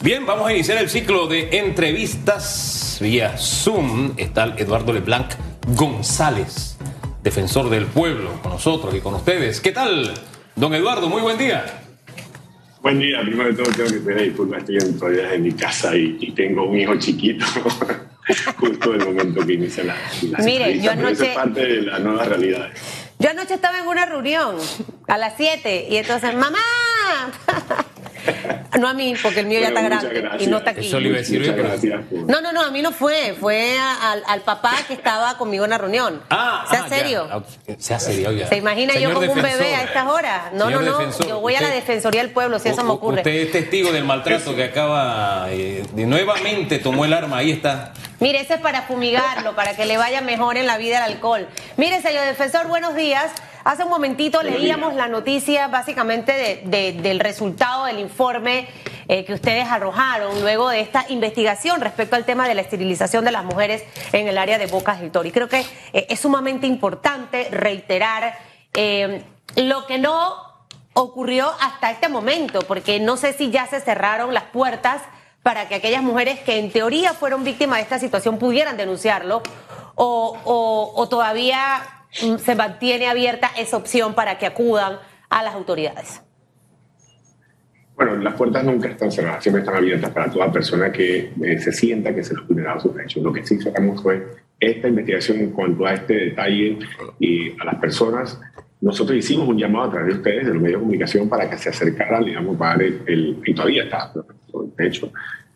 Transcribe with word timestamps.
Bien, 0.00 0.24
vamos 0.24 0.46
a 0.46 0.52
iniciar 0.52 0.78
el 0.78 0.88
ciclo 0.88 1.26
de 1.26 1.48
entrevistas 1.58 2.98
vía 3.00 3.36
Zoom. 3.36 4.12
Está 4.16 4.54
Eduardo 4.56 4.92
Leblanc 4.92 5.32
González, 5.74 6.76
defensor 7.20 7.68
del 7.68 7.86
pueblo, 7.86 8.40
con 8.40 8.52
nosotros 8.52 8.94
y 8.94 9.00
con 9.00 9.14
ustedes. 9.14 9.60
¿Qué 9.60 9.72
tal, 9.72 10.14
don 10.54 10.72
Eduardo? 10.72 11.08
Muy 11.08 11.20
buen 11.20 11.36
día. 11.36 11.64
Buen 12.80 13.00
día. 13.00 13.22
Primero 13.22 13.48
de 13.48 13.54
todo, 13.56 13.72
tengo 13.72 13.90
que 13.90 13.98
pedir 13.98 14.28
disculpas. 14.28 14.60
Estoy 14.60 14.76
en 14.76 14.98
todavía 15.00 15.34
en 15.34 15.42
mi 15.42 15.52
casa 15.52 15.96
y, 15.96 16.30
tengo 16.30 16.68
un 16.68 16.78
hijo 16.78 16.94
chiquito. 16.96 17.44
Justo 18.56 18.94
en 18.94 19.00
el 19.00 19.06
momento 19.06 19.44
que 19.44 19.54
inicia 19.54 19.82
la, 19.82 19.96
la 20.30 20.38
Mire, 20.44 20.80
yo 20.80 20.92
anoche... 20.92 21.12
Eso 21.12 21.24
es 21.24 21.34
parte 21.34 21.60
de 21.60 21.82
la 21.82 21.98
nueva 21.98 22.24
realidad. 22.24 22.68
Yo 23.18 23.30
anoche 23.30 23.54
estaba 23.54 23.80
en 23.80 23.88
una 23.88 24.06
reunión 24.06 24.54
a 25.08 25.18
las 25.18 25.34
7 25.36 25.88
y 25.90 25.96
entonces, 25.96 26.34
mamá, 26.34 26.58
no 28.78 28.88
a 28.88 28.94
mí, 28.94 29.14
porque 29.22 29.40
el 29.40 29.46
mío 29.46 29.60
ya 29.60 29.68
está 29.68 29.82
grande 29.82 30.30
y 30.40 30.46
no 30.46 30.58
está 30.58 30.70
aquí. 30.70 30.86
Eso 30.86 31.00
le 31.00 31.08
iba 31.08 31.16
a 31.16 31.20
decir, 31.20 31.40
Muchas 31.40 31.56
gracias. 31.56 32.00
No, 32.10 32.40
no, 32.40 32.52
no, 32.52 32.62
a 32.62 32.70
mí 32.70 32.82
no 32.82 32.92
fue, 32.92 33.34
fue 33.38 33.78
a- 33.78 34.12
al, 34.12 34.22
al 34.26 34.40
papá 34.42 34.74
que 34.86 34.94
estaba 34.94 35.36
conmigo 35.38 35.64
en 35.64 35.70
la 35.70 35.78
reunión. 35.78 36.22
Ah, 36.30 36.64
¿Sea 36.70 36.84
ah, 36.84 36.88
serio? 36.88 37.28
ya. 37.66 37.74
Sea 37.78 37.98
serio, 37.98 38.32
ya. 38.32 38.48
¿Se 38.48 38.56
imagina 38.56 38.94
yo 38.94 39.12
como 39.12 39.32
un 39.32 39.42
bebé 39.42 39.74
a 39.74 39.82
estas 39.82 40.06
horas? 40.06 40.52
No, 40.52 40.66
Señor 40.66 40.82
no, 40.84 40.90
no, 40.92 40.98
defensor, 40.98 41.26
yo 41.28 41.40
voy 41.40 41.54
a 41.54 41.60
la 41.60 41.68
Defensoría 41.70 42.22
del 42.22 42.30
Pueblo, 42.30 42.58
si 42.58 42.68
eso 42.68 42.84
me 42.84 42.90
ocurre. 42.90 43.18
Usted 43.18 43.30
es 43.34 43.52
testigo 43.52 43.92
del 43.92 44.04
maltrato 44.04 44.54
que 44.54 44.64
acaba 44.64 45.46
eh, 45.50 45.84
de 45.92 46.06
nuevamente 46.06 46.78
tomó 46.78 47.04
el 47.04 47.12
arma, 47.12 47.38
ahí 47.38 47.50
está. 47.50 47.92
Mire, 48.20 48.40
ese 48.40 48.54
es 48.54 48.60
para 48.60 48.82
fumigarlo, 48.82 49.54
para 49.54 49.76
que 49.76 49.86
le 49.86 49.96
vaya 49.96 50.20
mejor 50.20 50.56
en 50.56 50.66
la 50.66 50.76
vida 50.76 50.98
el 50.98 51.12
alcohol. 51.12 51.46
Mire, 51.76 52.02
señor 52.02 52.24
defensor, 52.26 52.66
buenos 52.66 52.94
días. 52.96 53.30
Hace 53.68 53.84
un 53.84 53.90
momentito 53.90 54.42
leíamos 54.42 54.94
la 54.94 55.08
noticia 55.08 55.68
básicamente 55.68 56.32
de- 56.32 56.62
de- 56.64 56.92
del 57.02 57.20
resultado 57.20 57.84
del 57.84 57.98
informe 57.98 58.66
eh, 59.08 59.26
que 59.26 59.34
ustedes 59.34 59.68
arrojaron 59.68 60.40
luego 60.40 60.70
de 60.70 60.80
esta 60.80 61.04
investigación 61.10 61.82
respecto 61.82 62.16
al 62.16 62.24
tema 62.24 62.48
de 62.48 62.54
la 62.54 62.62
esterilización 62.62 63.26
de 63.26 63.30
las 63.30 63.44
mujeres 63.44 63.84
en 64.12 64.26
el 64.26 64.38
área 64.38 64.56
de 64.56 64.68
Bocas 64.68 65.00
del 65.00 65.10
Toro. 65.10 65.28
Y 65.28 65.32
creo 65.32 65.50
que 65.50 65.66
eh, 65.92 66.06
es 66.08 66.18
sumamente 66.18 66.66
importante 66.66 67.48
reiterar 67.50 68.38
eh, 68.72 69.22
lo 69.56 69.86
que 69.86 69.98
no 69.98 70.34
ocurrió 70.94 71.52
hasta 71.60 71.90
este 71.90 72.08
momento, 72.08 72.60
porque 72.60 73.00
no 73.00 73.18
sé 73.18 73.34
si 73.34 73.50
ya 73.50 73.66
se 73.66 73.80
cerraron 73.82 74.32
las 74.32 74.44
puertas 74.44 75.02
para 75.42 75.68
que 75.68 75.74
aquellas 75.74 76.02
mujeres 76.02 76.40
que 76.40 76.58
en 76.58 76.72
teoría 76.72 77.12
fueron 77.12 77.44
víctimas 77.44 77.76
de 77.80 77.82
esta 77.82 77.98
situación 77.98 78.38
pudieran 78.38 78.78
denunciarlo 78.78 79.42
o, 79.94 80.38
o- 80.44 80.92
o 80.96 81.08
todavía 81.10 81.82
se 82.10 82.54
mantiene 82.54 83.06
abierta 83.06 83.50
esa 83.58 83.76
opción 83.76 84.14
para 84.14 84.38
que 84.38 84.46
acudan 84.46 84.98
a 85.28 85.42
las 85.42 85.54
autoridades. 85.54 86.22
Bueno, 87.96 88.16
las 88.16 88.34
puertas 88.34 88.62
nunca 88.64 88.88
están 88.88 89.10
cerradas, 89.10 89.42
siempre 89.42 89.62
están 89.62 89.76
abiertas 89.76 90.10
para 90.10 90.30
toda 90.30 90.52
persona 90.52 90.92
que 90.92 91.32
eh, 91.42 91.58
se 91.58 91.72
sienta 91.72 92.14
que 92.14 92.22
se 92.22 92.34
les 92.34 92.46
vulnerado 92.46 92.78
sus 92.80 92.94
derechos. 92.94 93.22
Lo 93.24 93.32
que 93.32 93.44
sí 93.44 93.58
sacamos 93.60 94.00
fue 94.02 94.24
esta 94.60 94.86
investigación 94.88 95.38
en 95.40 95.50
cuanto 95.50 95.84
a 95.84 95.94
este 95.94 96.14
detalle 96.14 96.78
y 97.18 97.50
a 97.60 97.64
las 97.64 97.74
personas. 97.76 98.40
Nosotros 98.80 99.18
hicimos 99.18 99.48
un 99.48 99.58
llamado 99.58 99.86
a 99.86 99.90
través 99.90 100.08
de 100.14 100.18
ustedes, 100.20 100.46
de 100.46 100.52
los 100.54 100.62
medios 100.62 100.78
de 100.78 100.84
comunicación, 100.84 101.28
para 101.28 101.50
que 101.50 101.58
se 101.58 101.70
acercaran, 101.70 102.24
digamos, 102.24 102.56
para 102.56 102.74
el, 102.84 103.02
el- 103.06 103.42
y 103.44 103.52
todavía 103.52 103.82
está, 103.82 104.12
de 104.76 104.86
hecho, 104.86 105.12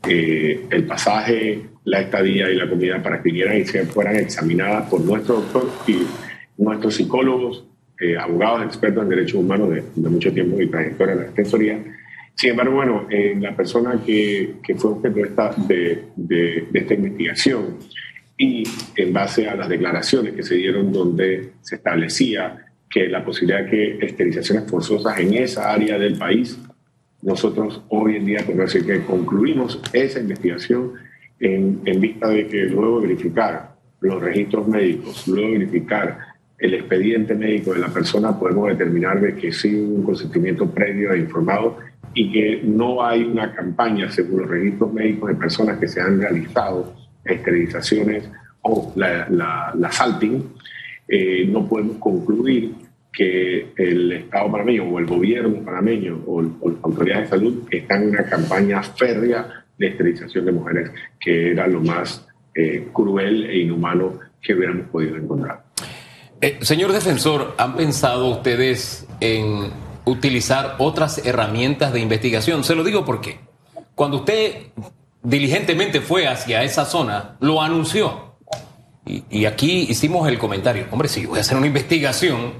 eh, 0.08 0.66
el 0.68 0.84
pasaje, 0.84 1.62
la 1.84 2.00
estadía 2.00 2.50
y 2.50 2.56
la 2.56 2.68
comida 2.68 3.00
para 3.00 3.18
que 3.18 3.30
vinieran 3.30 3.58
y 3.58 3.64
se 3.64 3.84
fueran 3.86 4.16
examinadas 4.16 4.88
por 4.90 5.00
nuestro 5.00 5.36
doctor 5.36 5.70
y 5.86 5.98
nuestros 6.62 6.94
psicólogos, 6.96 7.64
eh, 8.00 8.16
abogados 8.16 8.64
expertos 8.64 9.02
en 9.04 9.08
derechos 9.10 9.34
humanos 9.34 9.70
de, 9.70 9.82
de 9.94 10.08
mucho 10.08 10.32
tiempo 10.32 10.60
y 10.60 10.68
trayectoria 10.68 11.12
en 11.14 11.18
la 11.20 11.26
defensoría. 11.26 11.78
Sin 12.34 12.50
embargo, 12.50 12.74
bueno, 12.76 13.06
eh, 13.10 13.36
la 13.38 13.54
persona 13.54 14.00
que, 14.04 14.54
que 14.62 14.74
fue 14.74 14.92
objeto 14.92 15.16
de 15.16 15.22
esta, 15.22 15.50
de, 15.68 16.04
de- 16.16 16.66
de 16.70 16.78
esta 16.78 16.94
investigación 16.94 17.76
y 18.38 18.64
en 18.96 19.12
base 19.12 19.48
a 19.48 19.54
las 19.54 19.68
declaraciones 19.68 20.32
que 20.34 20.42
se 20.42 20.54
dieron 20.56 20.90
donde 20.92 21.50
se 21.60 21.76
establecía 21.76 22.66
que 22.88 23.08
la 23.08 23.24
posibilidad 23.24 23.64
de 23.64 23.70
que 23.70 24.06
esterilizaciones 24.06 24.68
forzosas 24.70 25.18
en 25.18 25.34
esa 25.34 25.70
área 25.72 25.98
del 25.98 26.16
país, 26.18 26.58
nosotros 27.22 27.82
hoy 27.88 28.16
en 28.16 28.24
día 28.26 28.40
podemos 28.44 28.72
decir 28.72 28.86
que 28.86 29.04
concluimos 29.04 29.80
esa 29.92 30.18
investigación 30.20 30.92
en, 31.38 31.80
en 31.84 32.00
vista 32.00 32.28
de 32.28 32.46
que 32.48 32.64
luego 32.64 33.00
de 33.00 33.08
verificar 33.08 33.76
los 34.00 34.20
registros 34.20 34.66
médicos, 34.66 35.28
luego 35.28 35.52
de 35.52 35.58
verificar 35.58 36.18
el 36.62 36.74
expediente 36.74 37.34
médico 37.34 37.74
de 37.74 37.80
la 37.80 37.88
persona, 37.88 38.38
podemos 38.38 38.68
determinar 38.68 39.20
de 39.20 39.34
que 39.34 39.50
sí 39.50 39.74
hubo 39.74 39.96
un 39.96 40.02
consentimiento 40.04 40.70
previo 40.70 41.12
e 41.12 41.18
informado 41.18 41.78
y 42.14 42.30
que 42.30 42.60
no 42.62 43.04
hay 43.04 43.24
una 43.24 43.52
campaña, 43.52 44.08
según 44.08 44.42
los 44.42 44.50
registros 44.50 44.92
médicos, 44.92 45.30
de 45.30 45.34
personas 45.34 45.78
que 45.80 45.88
se 45.88 46.00
han 46.00 46.20
realizado 46.20 46.94
esterilizaciones 47.24 48.30
o 48.60 48.92
la, 48.94 49.28
la, 49.76 49.90
salting, 49.90 50.52
eh, 51.08 51.46
no 51.46 51.68
podemos 51.68 51.96
concluir 51.96 52.74
que 53.12 53.72
el 53.76 54.12
Estado 54.12 54.52
panameño 54.52 54.84
o 54.84 55.00
el 55.00 55.06
gobierno 55.06 55.64
panameño 55.64 56.22
o, 56.26 56.44
o 56.60 56.70
las 56.70 56.84
autoridades 56.84 57.24
de 57.24 57.38
salud 57.38 57.62
están 57.72 58.04
en 58.04 58.08
una 58.10 58.24
campaña 58.24 58.80
férrea 58.84 59.64
de 59.76 59.88
esterilización 59.88 60.44
de 60.44 60.52
mujeres, 60.52 60.92
que 61.18 61.50
era 61.50 61.66
lo 61.66 61.80
más 61.80 62.24
eh, 62.54 62.86
cruel 62.92 63.46
e 63.46 63.58
inhumano 63.58 64.20
que 64.40 64.54
hubiéramos 64.54 64.86
podido 64.90 65.16
encontrar. 65.16 65.71
Eh, 66.44 66.58
señor 66.62 66.92
defensor, 66.92 67.54
¿han 67.56 67.76
pensado 67.76 68.26
ustedes 68.26 69.06
en 69.20 69.70
utilizar 70.04 70.74
otras 70.78 71.24
herramientas 71.24 71.92
de 71.92 72.00
investigación? 72.00 72.64
Se 72.64 72.74
lo 72.74 72.82
digo 72.82 73.04
porque 73.04 73.38
cuando 73.94 74.16
usted 74.16 74.72
diligentemente 75.22 76.00
fue 76.00 76.26
hacia 76.26 76.64
esa 76.64 76.84
zona, 76.84 77.36
lo 77.38 77.62
anunció. 77.62 78.34
Y, 79.06 79.44
aquí 79.46 79.86
hicimos 79.88 80.26
el 80.26 80.38
comentario, 80.40 80.86
hombre, 80.90 81.08
si 81.08 81.26
voy 81.26 81.38
a 81.38 81.42
hacer 81.42 81.56
una 81.56 81.68
investigación, 81.68 82.54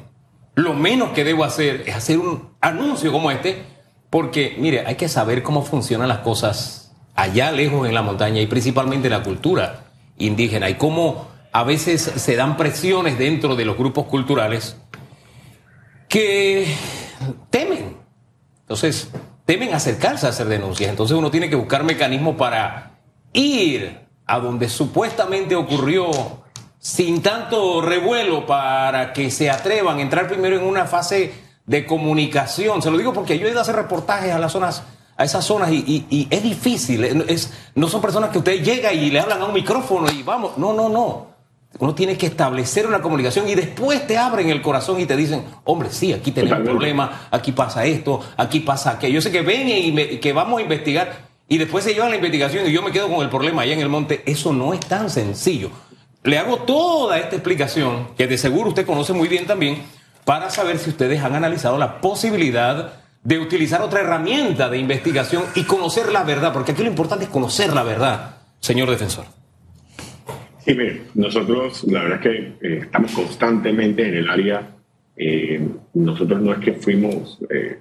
lo 0.55 0.75
menos 0.75 1.11
que 1.11 1.25
debo 1.25 1.43
hacer 1.43 1.83
es 1.85 1.97
hacer 1.97 2.19
un 2.19 2.51
anuncio 2.61 3.11
como 3.11 3.33
este, 3.33 3.65
porque, 4.11 4.55
mire, 4.59 4.87
hay 4.87 4.95
que 4.95 5.09
saber 5.09 5.43
cómo 5.43 5.63
funcionan 5.63 6.07
las 6.07 6.19
cosas 6.19 6.95
allá 7.17 7.51
lejos 7.51 7.89
en 7.89 7.95
la 7.95 8.03
montaña 8.03 8.41
y 8.41 8.47
principalmente 8.47 9.11
la 9.11 9.25
cultura 9.25 9.87
indígena 10.19 10.71
y 10.71 10.75
cómo 10.75 11.32
a 11.53 11.65
veces 11.65 12.03
se 12.03 12.35
dan 12.35 12.57
presiones 12.57 13.19
dentro 13.19 13.55
de 13.55 13.65
los 13.65 13.77
grupos 13.77 14.07
culturales 14.07 14.77
que 16.09 16.75
temen. 17.51 17.99
Entonces, 18.63 19.11
temen 19.45 19.75
acercarse 19.75 20.27
a 20.27 20.31
hacer 20.31 20.47
denuncias. 20.47 20.89
Entonces 20.91 21.17
uno 21.17 21.31
tiene 21.31 21.51
que 21.51 21.57
buscar 21.57 21.85
mecanismos 21.85 22.37
para 22.37 22.99
ir 23.33 24.01
a 24.27 24.39
donde 24.39 24.69
supuestamente 24.69 25.55
ocurrió 25.55 26.11
sin 26.79 27.23
tanto 27.23 27.81
revuelo 27.81 28.47
para 28.47 29.13
que 29.13 29.31
se 29.31 29.51
atrevan 29.51 29.99
a 29.99 30.03
entrar 30.03 30.29
primero 30.29 30.57
en 30.57 30.65
una 30.65 30.87
fase 30.87 31.35
de 31.67 31.87
comunicación. 31.87 32.83
Se 32.83 32.91
lo 32.91 32.97
digo 32.97 33.13
porque 33.13 33.39
yo 33.39 33.47
he 33.47 33.51
ido 33.51 33.59
a 33.59 33.63
hacer 33.63 33.77
reportajes 33.77 34.33
a 34.33 34.39
las 34.39 34.53
zonas, 34.53 34.83
a 35.17 35.25
esas 35.25 35.45
zonas 35.45 35.71
y, 35.71 36.29
es 36.31 36.43
difícil. 36.43 37.05
Es, 37.29 37.53
no 37.75 37.89
son 37.89 38.01
personas 38.01 38.31
que 38.31 38.39
usted 38.39 38.63
llega 38.63 38.93
y 38.93 39.11
le 39.11 39.21
hablan 39.21 39.43
a 39.43 39.45
un 39.45 39.53
micrófono 39.53 40.11
y 40.11 40.23
vamos. 40.23 40.57
No, 40.57 40.73
no, 40.73 40.89
no. 40.89 41.32
Uno 41.79 41.95
tiene 41.95 42.17
que 42.17 42.27
establecer 42.27 42.87
una 42.87 43.01
comunicación 43.01 43.49
y 43.49 43.55
después 43.55 44.07
te 44.07 44.19
abren 44.19 44.51
el 44.51 44.61
corazón 44.63 45.01
y 45.01 45.07
te 45.07 45.17
dicen, 45.17 45.45
hombre, 45.65 45.89
sí, 45.91 46.13
aquí 46.13 46.31
tenemos 46.31 46.59
un 46.59 46.65
problema, 46.67 47.29
aquí 47.31 47.53
pasa 47.53 47.85
esto, 47.85 48.21
aquí 48.37 48.61
pasa 48.61 48.93
aquello. 48.93 49.15
Yo 49.15 49.23
sé 49.23 49.31
que 49.33 49.43
ven 49.43 49.69
y 49.69 49.91
me- 49.93 50.21
que 50.21 50.33
vamos 50.33 50.59
a 50.59 50.63
investigar 50.63 51.29
y 51.49 51.59
después 51.59 51.83
se 51.85 51.95
llevan 51.95 52.11
la 52.11 52.17
investigación 52.17 52.67
y 52.69 52.73
yo 52.73 52.83
me 52.83 52.93
quedo 52.93 53.09
con 53.09 53.23
el 53.23 53.29
problema 53.31 53.63
allá 53.63 53.73
en 53.75 53.81
el 53.81 53.89
monte. 53.89 54.23
Eso 54.27 54.53
no 54.53 54.75
es 54.75 54.81
tan 54.81 55.11
sencillo. 55.11 55.71
Le 56.25 56.39
hago 56.39 56.59
toda 56.59 57.19
esta 57.19 57.35
explicación, 57.37 58.09
que 58.17 58.27
de 58.29 58.39
seguro 58.39 58.69
usted 58.69 58.87
conoce 58.87 59.13
muy 59.13 59.27
bien 59.29 59.47
también, 59.47 59.83
para 60.25 60.51
saber 60.51 60.79
si 60.79 60.91
ustedes 60.91 61.21
han 61.23 61.35
analizado 61.35 61.79
la 61.79 62.01
posibilidad 62.01 62.93
de 63.25 63.39
utilizar 63.39 63.83
otra 63.83 64.01
herramienta 64.01 64.69
de 64.69 64.79
investigación 64.79 65.43
y 65.57 65.65
conocer 65.65 66.13
la 66.13 66.23
verdad, 66.23 66.53
porque 66.53 66.73
aquí 66.73 66.83
lo 66.83 66.89
importante 66.89 67.25
es 67.25 67.31
conocer 67.31 67.73
la 67.73 67.83
verdad, 67.83 68.37
señor 68.61 68.89
defensor. 68.91 69.25
Sí, 70.65 70.75
mire, 70.75 71.03
nosotros 71.15 71.85
la 71.91 72.03
verdad 72.05 72.19
es 72.19 72.23
que 72.23 72.67
eh, 72.69 72.79
estamos 72.83 73.13
constantemente 73.13 74.07
en 74.07 74.15
el 74.15 74.29
área. 74.31 74.69
eh, 75.17 75.61
nosotros 75.95 76.41
no 76.41 76.53
es 76.53 76.59
que 76.61 76.73
fuimos, 76.73 77.39
eh, 77.51 77.79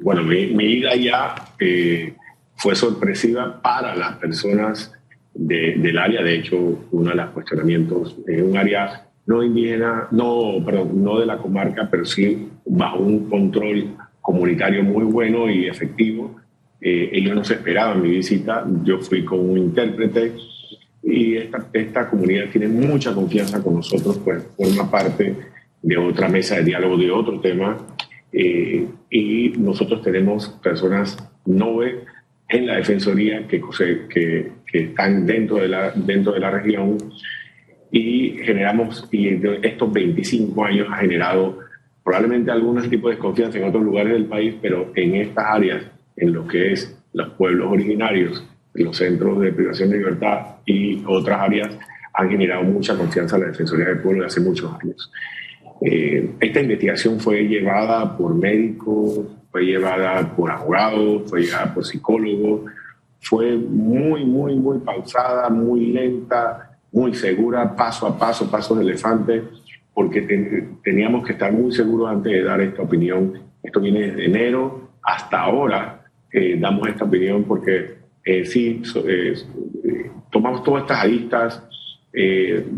bueno, 0.00 0.22
mi, 0.22 0.46
mi 0.48 0.64
ida 0.74 0.90
allá 0.92 1.34
eh, 1.58 2.14
fue 2.56 2.76
sorpresiva 2.76 3.60
para 3.60 3.96
las 3.96 4.16
personas 4.18 4.92
de- 5.34 5.74
del 5.78 5.98
área. 5.98 6.22
De 6.22 6.36
hecho, 6.36 6.56
uno 6.92 7.10
de 7.10 7.16
los 7.16 7.30
cuestionamientos 7.30 8.16
en 8.28 8.44
un 8.44 8.56
área 8.56 9.06
no 9.26 9.42
indígena, 9.42 10.06
no, 10.12 10.62
perdón, 10.64 11.02
no 11.02 11.18
de 11.18 11.26
la 11.26 11.38
comarca, 11.38 11.88
pero 11.90 12.04
sí 12.04 12.48
bajo 12.64 12.98
un 13.00 13.28
control 13.28 13.96
comunitario 14.20 14.82
muy 14.84 15.04
bueno 15.04 15.50
y 15.50 15.66
efectivo. 15.66 16.36
Eh, 16.80 17.10
ellos 17.12 17.34
no 17.34 17.42
se 17.44 17.54
esperaban 17.54 18.00
mi 18.00 18.10
visita. 18.10 18.64
Yo 18.84 18.98
fui 19.00 19.24
con 19.24 19.40
un 19.50 19.58
intérprete 19.58 20.32
y 21.10 21.36
esta, 21.36 21.66
esta 21.72 22.10
comunidad 22.10 22.50
tiene 22.50 22.68
mucha 22.68 23.14
confianza 23.14 23.62
con 23.62 23.76
nosotros, 23.76 24.20
pues 24.22 24.44
forma 24.56 24.90
parte 24.90 25.34
de 25.80 25.96
otra 25.96 26.28
mesa 26.28 26.56
de 26.56 26.64
diálogo 26.64 26.98
de 26.98 27.10
otro 27.10 27.40
tema 27.40 27.78
eh, 28.30 28.86
y 29.10 29.48
nosotros 29.56 30.02
tenemos 30.02 30.48
personas 30.62 31.16
NOVE 31.46 32.04
en 32.48 32.66
la 32.66 32.76
Defensoría 32.76 33.46
que, 33.46 33.62
que, 34.10 34.52
que 34.66 34.78
están 34.78 35.24
dentro 35.24 35.56
de, 35.56 35.68
la, 35.68 35.92
dentro 35.92 36.32
de 36.32 36.40
la 36.40 36.50
región 36.50 36.98
y 37.90 38.36
generamos, 38.42 39.08
y 39.10 39.28
estos 39.62 39.90
25 39.90 40.62
años 40.62 40.88
ha 40.90 40.96
generado 40.98 41.58
probablemente 42.04 42.50
algún 42.50 42.82
tipo 42.90 43.08
de 43.08 43.14
desconfianza 43.14 43.58
en 43.58 43.64
otros 43.64 43.82
lugares 43.82 44.12
del 44.12 44.26
país, 44.26 44.54
pero 44.60 44.92
en 44.94 45.14
estas 45.16 45.44
áreas, 45.46 45.84
en 46.16 46.34
lo 46.34 46.46
que 46.46 46.72
es 46.72 47.02
los 47.14 47.30
pueblos 47.30 47.72
originarios, 47.72 48.44
los 48.82 48.96
centros 48.96 49.40
de 49.40 49.52
privación 49.52 49.90
de 49.90 49.98
libertad 49.98 50.56
y 50.64 51.02
otras 51.06 51.40
áreas, 51.40 51.78
han 52.14 52.30
generado 52.30 52.64
mucha 52.64 52.96
confianza 52.96 53.36
en 53.36 53.42
la 53.42 53.48
Defensoría 53.48 53.86
del 53.86 54.00
Pueblo 54.00 54.22
de 54.22 54.26
hace 54.26 54.40
muchos 54.40 54.72
años. 54.80 55.10
Eh, 55.80 56.30
esta 56.40 56.60
investigación 56.60 57.20
fue 57.20 57.42
llevada 57.46 58.16
por 58.16 58.34
médicos, 58.34 59.20
fue 59.50 59.62
llevada 59.62 60.34
por 60.34 60.50
abogados, 60.50 61.30
fue 61.30 61.42
llevada 61.42 61.72
por 61.72 61.84
psicólogos, 61.84 62.72
fue 63.20 63.56
muy, 63.56 64.24
muy, 64.24 64.56
muy 64.56 64.78
pausada, 64.78 65.48
muy 65.48 65.86
lenta, 65.86 66.78
muy 66.92 67.14
segura, 67.14 67.74
paso 67.76 68.06
a 68.06 68.18
paso, 68.18 68.50
paso 68.50 68.74
de 68.74 68.82
elefante, 68.82 69.44
porque 69.94 70.22
teníamos 70.82 71.26
que 71.26 71.32
estar 71.32 71.52
muy 71.52 71.72
seguros 71.72 72.08
antes 72.10 72.32
de 72.32 72.42
dar 72.42 72.60
esta 72.60 72.82
opinión. 72.82 73.34
Esto 73.62 73.80
viene 73.80 74.08
desde 74.08 74.24
enero 74.26 74.90
hasta 75.02 75.40
ahora, 75.40 76.04
eh, 76.32 76.56
damos 76.58 76.88
esta 76.88 77.04
opinión 77.04 77.44
porque 77.44 77.97
eh, 78.28 78.44
sí, 78.44 78.82
eh, 79.06 79.34
tomamos 80.30 80.62
todas 80.62 80.82
estas 80.82 81.04
aristas. 81.04 81.62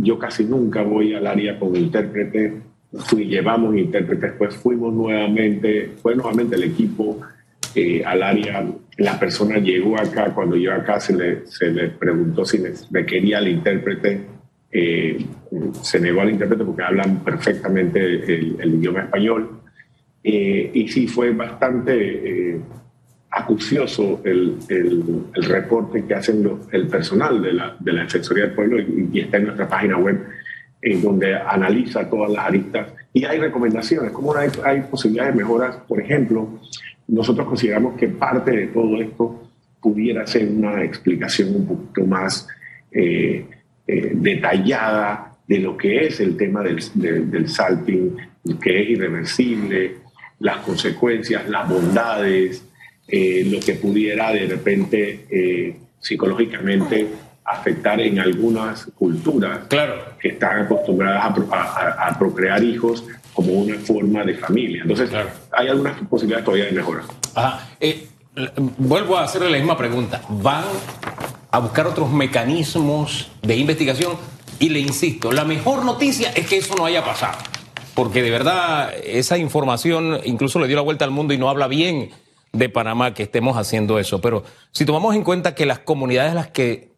yo 0.00 0.18
casi 0.18 0.44
nunca 0.44 0.82
voy 0.82 1.14
al 1.14 1.26
área 1.26 1.58
con 1.58 1.74
intérprete. 1.74 2.62
Fui, 2.92 3.24
llevamos 3.26 3.76
intérpretes, 3.76 4.30
después 4.30 4.54
fuimos 4.56 4.92
nuevamente, 4.92 5.92
fue 6.02 6.14
nuevamente 6.14 6.56
el 6.56 6.64
equipo 6.64 7.20
eh, 7.74 8.02
al 8.04 8.22
área, 8.22 8.66
la 8.98 9.18
persona 9.18 9.58
llegó 9.58 9.96
acá, 9.96 10.34
cuando 10.34 10.56
llegó 10.56 10.72
acá 10.72 10.98
se 10.98 11.16
le, 11.16 11.46
se 11.46 11.70
le 11.70 11.88
preguntó 11.90 12.44
si 12.44 12.58
me, 12.58 13.06
quería 13.06 13.38
el 13.38 13.48
intérprete, 13.48 14.22
eh, 14.72 15.24
se 15.80 16.00
negó 16.00 16.20
al 16.20 16.30
intérprete 16.30 16.64
porque 16.64 16.82
hablan 16.82 17.22
perfectamente 17.24 18.00
el, 18.00 18.74
idioma 18.74 19.02
español, 19.02 19.60
eh, 20.24 20.70
y 20.74 20.88
sí 20.88 21.06
fue 21.06 21.30
bastante 21.30 22.60
acucioso 23.30 24.20
el, 24.24 24.58
el, 24.68 25.04
el, 25.34 25.44
reporte 25.44 26.04
que 26.04 26.14
hacen 26.14 26.48
el 26.72 26.88
personal 26.88 27.40
de 27.40 27.52
la, 27.52 27.76
de 27.78 27.92
la 27.92 28.02
Defensoría 28.02 28.46
del 28.46 28.54
Pueblo 28.54 28.80
y, 28.80 29.08
y 29.12 29.20
está 29.20 29.36
en 29.36 29.44
nuestra 29.44 29.68
página 29.68 29.96
web 29.98 30.26
en 30.82 31.02
donde 31.02 31.36
analiza 31.36 32.08
todas 32.08 32.30
las 32.30 32.46
aristas 32.46 32.88
y 33.12 33.24
hay 33.24 33.38
recomendaciones, 33.38 34.12
como 34.12 34.34
hay, 34.34 34.48
hay 34.64 34.82
posibilidades 34.82 35.34
de 35.34 35.42
mejoras. 35.42 35.76
Por 35.88 36.00
ejemplo, 36.00 36.60
nosotros 37.08 37.46
consideramos 37.46 37.96
que 37.98 38.08
parte 38.08 38.52
de 38.52 38.66
todo 38.68 39.00
esto 39.00 39.50
pudiera 39.80 40.26
ser 40.26 40.48
una 40.48 40.82
explicación 40.84 41.54
un 41.54 41.66
poquito 41.66 42.06
más 42.06 42.46
eh, 42.92 43.46
eh, 43.86 44.12
detallada 44.14 45.36
de 45.46 45.58
lo 45.58 45.76
que 45.76 46.06
es 46.06 46.20
el 46.20 46.36
tema 46.36 46.62
del, 46.62 46.80
del 46.94 47.48
salting, 47.48 48.16
que 48.62 48.82
es 48.82 48.90
irreversible, 48.90 49.96
las 50.38 50.58
consecuencias, 50.58 51.48
las 51.48 51.68
bondades, 51.68 52.64
eh, 53.10 53.44
lo 53.50 53.60
que 53.60 53.74
pudiera 53.74 54.32
de 54.32 54.46
repente 54.46 55.76
psicológicamente 55.98 57.08
afectar 57.44 58.00
en 58.00 58.18
algunas 58.18 58.86
culturas 58.96 59.60
que 60.20 60.28
están 60.28 60.62
acostumbradas 60.62 61.24
a, 61.50 62.18
procrear 62.18 62.62
hijos 62.62 63.04
como 63.34 63.52
una 63.52 63.76
forma 63.78 64.22
de 64.24 64.34
familia. 64.34 64.82
Entonces, 64.82 65.10
hay 65.52 65.68
algunas 65.68 66.00
posibilidades 66.08 66.44
todavía 66.44 66.66
de 66.66 66.72
mejora. 66.72 67.04
Eh, 67.80 68.06
vuelvo 68.78 69.16
a 69.16 69.24
hacerle 69.24 69.50
la 69.50 69.58
misma 69.58 69.76
pregunta. 69.76 70.22
¿Van 70.28 70.64
a 71.50 71.58
buscar 71.58 71.86
otros 71.86 72.10
mecanismos 72.10 73.30
de 73.42 73.56
investigación? 73.56 74.12
Y 74.58 74.68
le 74.68 74.78
insisto, 74.78 75.32
la 75.32 75.44
mejor 75.44 75.84
noticia 75.84 76.30
es 76.30 76.46
que 76.46 76.58
eso 76.58 76.74
no 76.76 76.84
haya 76.84 77.04
pasado. 77.04 77.38
Porque 77.94 78.22
de 78.22 78.30
verdad, 78.30 78.92
esa 79.04 79.38
información 79.38 80.20
incluso 80.24 80.60
le 80.60 80.68
dio 80.68 80.76
la 80.76 80.82
vuelta 80.82 81.04
al 81.04 81.10
mundo 81.10 81.34
y 81.34 81.38
no 81.38 81.48
habla 81.48 81.66
bien 81.66 82.10
de 82.52 82.68
Panamá 82.68 83.14
que 83.14 83.22
estemos 83.22 83.56
haciendo 83.56 83.98
eso. 83.98 84.20
Pero 84.20 84.44
si 84.72 84.84
tomamos 84.84 85.14
en 85.14 85.22
cuenta 85.22 85.54
que 85.54 85.66
las 85.66 85.78
comunidades 85.80 86.34
las 86.34 86.50
que 86.50 86.90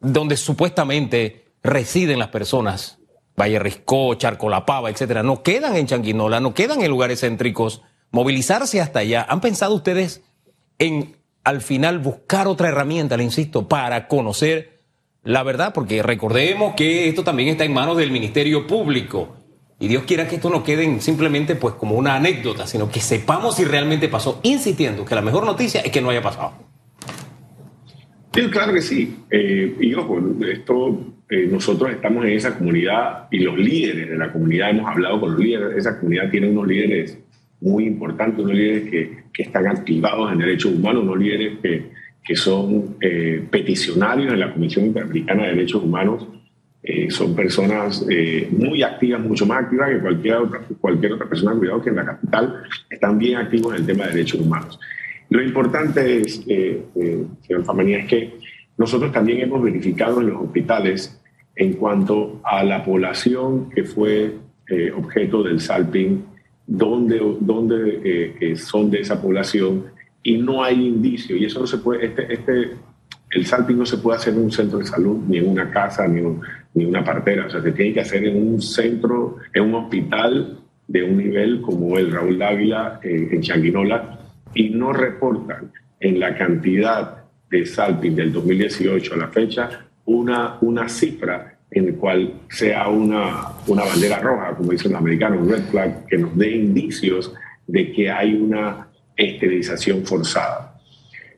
donde 0.00 0.36
supuestamente 0.36 1.44
residen 1.62 2.18
las 2.18 2.28
personas, 2.28 2.98
Valle 3.38 3.58
Riscó, 3.58 4.14
Charco 4.14 4.48
La 4.48 4.64
Pava, 4.64 4.90
etcétera, 4.90 5.22
no 5.22 5.42
quedan 5.42 5.76
en 5.76 5.86
Changuinola, 5.86 6.40
no 6.40 6.54
quedan 6.54 6.82
en 6.82 6.90
lugares 6.90 7.20
céntricos, 7.20 7.82
movilizarse 8.10 8.80
hasta 8.80 9.00
allá. 9.00 9.26
¿Han 9.28 9.40
pensado 9.40 9.74
ustedes 9.74 10.22
en 10.78 11.16
al 11.42 11.60
final 11.60 11.98
buscar 11.98 12.46
otra 12.46 12.68
herramienta, 12.68 13.16
le 13.16 13.24
insisto, 13.24 13.68
para 13.68 14.06
conocer 14.08 14.80
la 15.22 15.42
verdad? 15.42 15.72
Porque 15.74 16.02
recordemos 16.02 16.74
que 16.74 17.08
esto 17.08 17.24
también 17.24 17.48
está 17.48 17.64
en 17.64 17.72
manos 17.72 17.96
del 17.96 18.10
Ministerio 18.10 18.66
Público. 18.66 19.36
Y 19.84 19.88
Dios 19.88 20.04
quiera 20.04 20.26
que 20.26 20.36
esto 20.36 20.48
no 20.48 20.64
quede 20.64 20.98
simplemente 21.00 21.56
pues 21.56 21.74
como 21.74 21.96
una 21.96 22.16
anécdota, 22.16 22.66
sino 22.66 22.90
que 22.90 23.00
sepamos 23.00 23.56
si 23.56 23.64
realmente 23.64 24.08
pasó, 24.08 24.40
insistiendo 24.42 25.04
que 25.04 25.14
la 25.14 25.20
mejor 25.20 25.44
noticia 25.44 25.82
es 25.82 25.92
que 25.92 26.00
no 26.00 26.08
haya 26.08 26.22
pasado. 26.22 26.54
Sí, 28.32 28.48
claro 28.48 28.72
que 28.72 28.80
sí. 28.80 29.14
Eh, 29.30 29.76
y 29.78 29.92
ojo, 29.92 30.18
esto, 30.50 31.16
eh, 31.28 31.46
nosotros 31.50 31.90
estamos 31.90 32.24
en 32.24 32.30
esa 32.30 32.56
comunidad 32.56 33.28
y 33.30 33.40
los 33.40 33.58
líderes 33.58 34.08
de 34.08 34.16
la 34.16 34.32
comunidad, 34.32 34.70
hemos 34.70 34.88
hablado 34.90 35.20
con 35.20 35.32
los 35.32 35.40
líderes, 35.40 35.76
esa 35.76 36.00
comunidad 36.00 36.30
tiene 36.30 36.48
unos 36.48 36.66
líderes 36.66 37.18
muy 37.60 37.84
importantes, 37.84 38.42
unos 38.42 38.56
líderes 38.56 38.90
que, 38.90 39.24
que 39.34 39.42
están 39.42 39.66
activados 39.66 40.32
en 40.32 40.38
derechos 40.38 40.72
humanos, 40.72 41.02
unos 41.02 41.18
líderes 41.18 41.58
que, 41.62 41.90
que 42.24 42.36
son 42.36 42.96
eh, 43.02 43.44
peticionarios 43.50 44.32
en 44.32 44.40
la 44.40 44.50
Comisión 44.50 44.86
Interamericana 44.86 45.42
de 45.42 45.50
Derechos 45.50 45.82
Humanos. 45.82 46.26
Son 47.08 47.34
personas 47.34 48.06
muy 48.50 48.82
activas, 48.82 49.20
mucho 49.20 49.46
más 49.46 49.64
activas 49.64 49.90
que 49.90 50.00
cualquier 50.00 50.34
otra, 50.36 50.60
cualquier 50.80 51.12
otra 51.14 51.26
persona, 51.26 51.54
cuidado 51.54 51.82
que 51.82 51.90
en 51.90 51.96
la 51.96 52.04
capital 52.04 52.62
están 52.90 53.18
bien 53.18 53.38
activos 53.38 53.74
en 53.74 53.80
el 53.80 53.86
tema 53.86 54.04
de 54.04 54.12
derechos 54.12 54.40
humanos. 54.40 54.78
Lo 55.30 55.42
importante 55.42 56.20
es, 56.20 56.44
eh, 56.46 56.82
eh, 56.94 57.24
señor 57.40 57.64
Famanía, 57.64 57.98
es 57.98 58.06
que 58.06 58.34
nosotros 58.76 59.12
también 59.12 59.40
hemos 59.40 59.62
verificado 59.62 60.20
en 60.20 60.28
los 60.28 60.42
hospitales 60.42 61.20
en 61.56 61.74
cuanto 61.74 62.40
a 62.44 62.64
la 62.64 62.84
población 62.84 63.70
que 63.70 63.84
fue 63.84 64.34
eh, 64.68 64.92
objeto 64.92 65.42
del 65.42 65.60
salping, 65.60 66.24
dónde, 66.66 67.20
dónde 67.40 68.56
son 68.56 68.90
de 68.90 69.00
esa 69.00 69.20
población 69.20 69.86
y 70.22 70.38
no 70.38 70.62
hay 70.62 70.86
indicio. 70.86 71.36
Y 71.36 71.44
eso 71.44 71.60
no 71.60 71.66
se 71.66 71.78
puede, 71.78 72.06
este, 72.06 72.32
este, 72.32 72.70
el 73.34 73.46
salping 73.46 73.78
no 73.78 73.86
se 73.86 73.98
puede 73.98 74.18
hacer 74.18 74.34
en 74.34 74.42
un 74.42 74.52
centro 74.52 74.78
de 74.78 74.86
salud, 74.86 75.18
ni 75.28 75.38
en 75.38 75.48
una 75.48 75.70
casa, 75.70 76.06
ni, 76.06 76.22
ni 76.74 76.84
una 76.84 77.04
partera. 77.04 77.46
O 77.46 77.50
sea, 77.50 77.60
se 77.60 77.72
tiene 77.72 77.94
que 77.94 78.00
hacer 78.00 78.24
en 78.24 78.36
un 78.36 78.62
centro, 78.62 79.38
en 79.52 79.64
un 79.64 79.74
hospital 79.74 80.60
de 80.86 81.02
un 81.02 81.16
nivel 81.16 81.60
como 81.60 81.98
el 81.98 82.12
Raúl 82.12 82.38
Dávila 82.38 83.00
en 83.02 83.40
Changuinola, 83.40 84.20
y 84.54 84.70
no 84.70 84.92
reportan 84.92 85.72
en 85.98 86.20
la 86.20 86.36
cantidad 86.36 87.24
de 87.50 87.66
salping 87.66 88.14
del 88.14 88.32
2018 88.32 89.14
a 89.14 89.16
la 89.16 89.28
fecha 89.28 89.86
una, 90.04 90.58
una 90.60 90.88
cifra 90.88 91.58
en 91.70 91.86
la 91.86 91.92
cual 91.94 92.34
sea 92.48 92.88
una, 92.88 93.48
una 93.66 93.84
bandera 93.84 94.20
roja, 94.20 94.54
como 94.54 94.70
dicen 94.70 94.92
los 94.92 95.00
americanos, 95.00 95.40
un 95.42 95.50
red 95.50 95.64
flag, 95.64 96.06
que 96.06 96.18
nos 96.18 96.36
dé 96.36 96.50
indicios 96.52 97.32
de 97.66 97.90
que 97.90 98.10
hay 98.10 98.34
una 98.34 98.88
esterilización 99.16 100.04
forzada. 100.04 100.73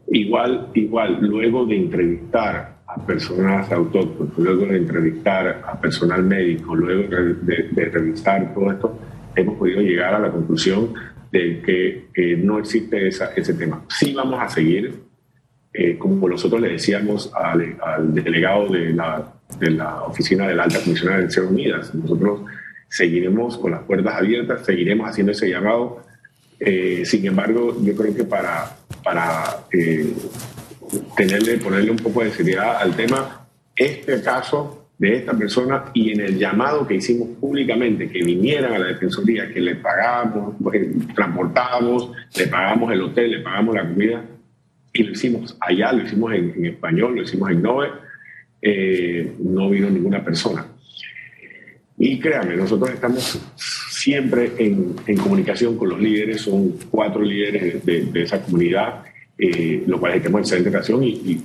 Igual, 0.08 0.68
igual, 0.74 1.18
luego 1.20 1.66
de 1.66 1.76
entrevistar 1.76 2.76
a 2.86 3.06
personas 3.06 3.70
autóctonas, 3.72 4.38
luego 4.38 4.66
de 4.66 4.76
entrevistar 4.78 5.62
a 5.66 5.80
personal 5.80 6.22
médico, 6.22 6.74
luego 6.74 7.08
de, 7.42 7.68
de 7.70 7.84
revisar 7.86 8.54
todo 8.54 8.70
esto, 8.70 8.98
hemos 9.34 9.58
podido 9.58 9.80
llegar 9.80 10.14
a 10.14 10.18
la 10.18 10.30
conclusión 10.30 10.94
de 11.30 11.60
que 11.62 12.36
no 12.38 12.58
existe 12.58 13.08
ese 13.08 13.54
tema. 13.54 13.84
Sí 13.88 14.14
vamos 14.14 14.40
a 14.40 14.48
seguir, 14.48 14.94
eh, 15.72 15.98
como 15.98 16.28
nosotros 16.28 16.60
le 16.60 16.70
decíamos 16.70 17.30
al, 17.34 18.14
delegado 18.14 18.68
de 18.68 18.92
la, 18.92 19.32
de 19.58 19.70
la, 19.70 20.02
Oficina 20.04 20.48
de 20.48 20.54
la 20.54 20.64
Alta 20.64 20.80
Comisionada 20.80 21.18
de 21.18 21.24
Naciones 21.26 21.52
Unidas, 21.52 21.94
nosotros 21.94 22.40
seguiremos 22.88 23.58
con 23.58 23.72
las 23.72 23.82
puertas 23.82 24.14
abiertas, 24.14 24.64
seguiremos 24.64 25.08
haciendo 25.08 25.32
ese 25.32 25.50
llamado. 25.50 26.02
Eh, 26.58 27.02
sin 27.04 27.26
embargo, 27.26 27.76
yo 27.82 27.94
creo 27.94 28.14
que 28.14 28.24
para, 28.24 28.74
para 29.06 29.68
eh, 29.70 30.12
tenerle, 31.16 31.58
ponerle 31.58 31.92
un 31.92 31.96
poco 31.96 32.24
de 32.24 32.32
seriedad 32.32 32.78
al 32.82 32.96
tema, 32.96 33.46
este 33.76 34.20
caso 34.20 34.88
de 34.98 35.18
esta 35.18 35.32
persona 35.32 35.84
y 35.94 36.10
en 36.10 36.22
el 36.22 36.36
llamado 36.36 36.84
que 36.88 36.94
hicimos 36.96 37.28
públicamente, 37.38 38.10
que 38.10 38.24
vinieran 38.24 38.74
a 38.74 38.78
la 38.80 38.86
Defensoría, 38.86 39.48
que 39.48 39.60
le 39.60 39.76
pagábamos, 39.76 40.56
transportábamos, 41.14 42.10
le 42.36 42.48
pagamos 42.48 42.92
el 42.92 43.02
hotel, 43.02 43.30
le 43.30 43.40
pagamos 43.40 43.76
la 43.76 43.88
comida, 43.88 44.24
y 44.92 45.02
lo 45.04 45.12
hicimos 45.12 45.56
allá, 45.60 45.92
lo 45.92 46.02
hicimos 46.02 46.32
en, 46.32 46.66
español, 46.66 47.14
lo 47.14 47.22
hicimos 47.22 47.48
en 47.52 47.62
Nove, 47.62 47.88
eh, 48.60 49.36
no 49.38 49.70
vino 49.70 49.88
ninguna 49.88 50.24
persona. 50.24 50.66
Y 51.96 52.18
créame, 52.18 52.56
nosotros 52.56 52.90
estamos 52.90 53.38
siempre 54.06 54.52
en, 54.58 54.94
en, 55.04 55.16
comunicación 55.16 55.76
con 55.76 55.88
los 55.88 55.98
líderes, 55.98 56.42
son 56.42 56.78
cuatro 56.92 57.22
líderes 57.22 57.84
de, 57.84 58.02
de 58.02 58.22
esa 58.22 58.40
comunidad, 58.40 59.02
eh, 59.36 59.82
lo 59.84 59.98
cual 59.98 60.12
es 60.12 60.18
que 60.18 60.22
tenemos 60.28 60.42
excelente 60.42 60.70
relación 60.70 61.02
y, 61.02 61.42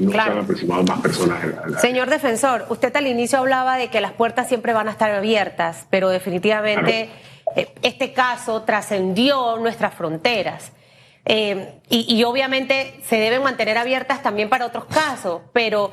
no 0.00 0.10
se 0.10 0.18
han 0.18 0.38
aproximado 0.38 0.82
más 0.84 1.00
personas. 1.00 1.38
Señor 1.80 2.08
defensor, 2.10 2.64
usted 2.70 2.94
al 2.96 3.06
inicio 3.06 3.38
hablaba 3.38 3.76
de 3.76 3.88
que 3.88 4.02
las 4.02 4.12
puertas 4.12 4.48
siempre 4.48 4.74
van 4.74 4.88
a 4.88 4.90
estar 4.90 5.10
abiertas, 5.10 5.86
pero 5.90 6.08
definitivamente 6.10 7.08
eh, 7.56 7.68
este 7.82 8.12
caso 8.12 8.62
trascendió 8.62 9.58
nuestras 9.58 9.94
fronteras. 9.94 10.72
Eh, 11.26 11.80
y, 11.90 12.22
obviamente 12.24 13.00
se 13.06 13.16
deben 13.16 13.42
mantener 13.42 13.76
abiertas 13.76 14.22
también 14.22 14.48
para 14.48 14.64
otros 14.64 14.86
casos, 14.86 15.42
pero 15.52 15.92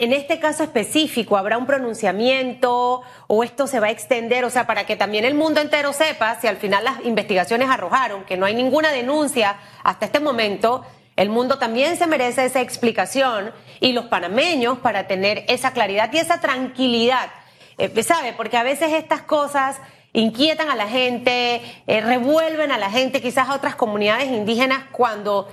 en 0.00 0.12
este 0.12 0.38
caso 0.38 0.62
específico, 0.62 1.38
¿habrá 1.38 1.56
un 1.56 1.64
pronunciamiento 1.64 3.00
o 3.26 3.42
esto 3.42 3.66
se 3.66 3.80
va 3.80 3.86
a 3.86 3.90
extender? 3.90 4.44
O 4.44 4.50
sea, 4.50 4.66
para 4.66 4.84
que 4.84 4.96
también 4.96 5.24
el 5.24 5.34
mundo 5.34 5.62
entero 5.62 5.94
sepa 5.94 6.38
si 6.38 6.46
al 6.46 6.58
final 6.58 6.84
las 6.84 7.04
investigaciones 7.06 7.70
arrojaron 7.70 8.24
que 8.24 8.36
no 8.36 8.44
hay 8.44 8.54
ninguna 8.54 8.92
denuncia 8.92 9.56
hasta 9.82 10.04
este 10.04 10.20
momento, 10.20 10.84
el 11.16 11.30
mundo 11.30 11.58
también 11.58 11.96
se 11.96 12.06
merece 12.06 12.44
esa 12.44 12.60
explicación 12.60 13.50
y 13.80 13.92
los 13.92 14.04
panameños 14.04 14.78
para 14.78 15.06
tener 15.06 15.46
esa 15.48 15.72
claridad 15.72 16.12
y 16.12 16.18
esa 16.18 16.38
tranquilidad. 16.38 17.30
Eh, 17.78 18.02
¿Sabe? 18.02 18.34
Porque 18.34 18.58
a 18.58 18.62
veces 18.62 18.92
estas 18.92 19.22
cosas 19.22 19.78
inquietan 20.12 20.68
a 20.68 20.76
la 20.76 20.86
gente, 20.86 21.62
eh, 21.86 22.00
revuelven 22.02 22.72
a 22.72 22.78
la 22.78 22.90
gente, 22.90 23.22
quizás 23.22 23.48
a 23.48 23.54
otras 23.54 23.74
comunidades 23.74 24.28
indígenas 24.28 24.84
cuando 24.92 25.48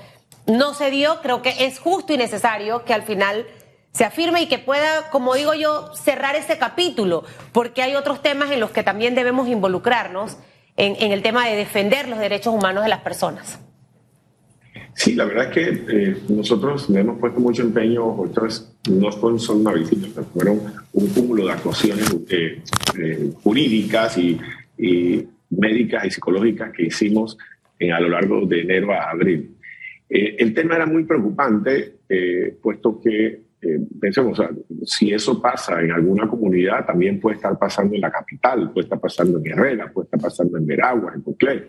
no 0.45 0.73
se 0.73 0.91
dio, 0.91 1.21
creo 1.21 1.41
que 1.41 1.65
es 1.65 1.79
justo 1.79 2.11
y 2.11 2.17
necesario 2.17 2.83
que 2.83 2.93
al 2.93 3.03
final 3.03 3.47
se 3.95 4.03
afirme 4.03 4.41
y 4.41 4.47
que 4.47 4.59
pueda, 4.59 5.09
como 5.09 5.35
digo 5.35 5.53
yo, 5.53 5.89
cerrar 5.95 6.35
ese 6.35 6.57
capítulo, 6.57 7.23
porque 7.53 7.81
hay 7.81 7.95
otros 7.95 8.21
temas 8.21 8.51
en 8.51 8.59
los 8.59 8.71
que 8.71 8.83
también 8.83 9.15
debemos 9.15 9.47
involucrarnos 9.47 10.37
en, 10.75 11.13
el 11.13 11.21
tema 11.21 11.47
de 11.47 11.55
defender 11.55 12.09
los 12.09 12.19
derechos 12.19 12.53
humanos 12.53 12.83
de 12.83 12.89
las 12.89 12.99
personas. 12.99 13.57
Sí, 14.95 15.15
la 15.15 15.23
verdad 15.23 15.45
es 15.45 15.53
que 15.53 15.83
eh, 16.09 16.17
nosotros 16.27 16.89
le 16.89 16.99
hemos 16.99 17.19
puesto 17.19 17.39
mucho 17.39 17.61
empeño, 17.61 18.05
otras 18.05 18.75
no 18.89 19.09
fueron 19.13 19.39
solo 19.39 19.61
una 19.61 19.71
visita, 19.71 20.23
fueron 20.23 20.59
un 20.91 21.07
cúmulo 21.13 21.45
de 21.45 21.53
actuaciones 21.53 22.13
eh, 22.29 22.61
eh, 22.99 23.31
jurídicas 23.43 24.17
y, 24.17 24.37
médicas 25.49 26.05
y 26.05 26.11
psicológicas 26.11 26.73
que 26.73 26.87
hicimos 26.87 27.37
a 27.79 27.99
lo 28.01 28.09
largo 28.09 28.45
de 28.45 28.59
enero 28.59 28.91
a 28.91 29.11
abril. 29.11 29.55
el 30.09 30.53
tema 30.53 30.75
era 30.75 30.85
muy 30.85 31.05
preocupante, 31.05 31.93
puesto 32.61 32.99
que, 32.99 33.44
pensemos, 33.99 34.39
si 34.83 35.11
eso 35.11 35.41
pasa 35.41 35.81
en 35.81 35.91
alguna 35.91 36.27
comunidad, 36.27 36.85
también 36.85 37.19
puede 37.19 37.37
estar 37.37 37.57
pasando 37.57 37.95
en 37.95 38.01
la 38.01 38.11
capital, 38.11 38.71
puede 38.71 38.85
estar 38.85 38.99
pasando 38.99 39.39
en 39.39 39.47
Herrera, 39.47 39.91
puede 39.91 40.05
estar 40.05 40.19
pasando 40.19 40.57
en 40.57 40.65
Veragua, 40.65 41.13
en 41.15 41.21
Coclé, 41.21 41.67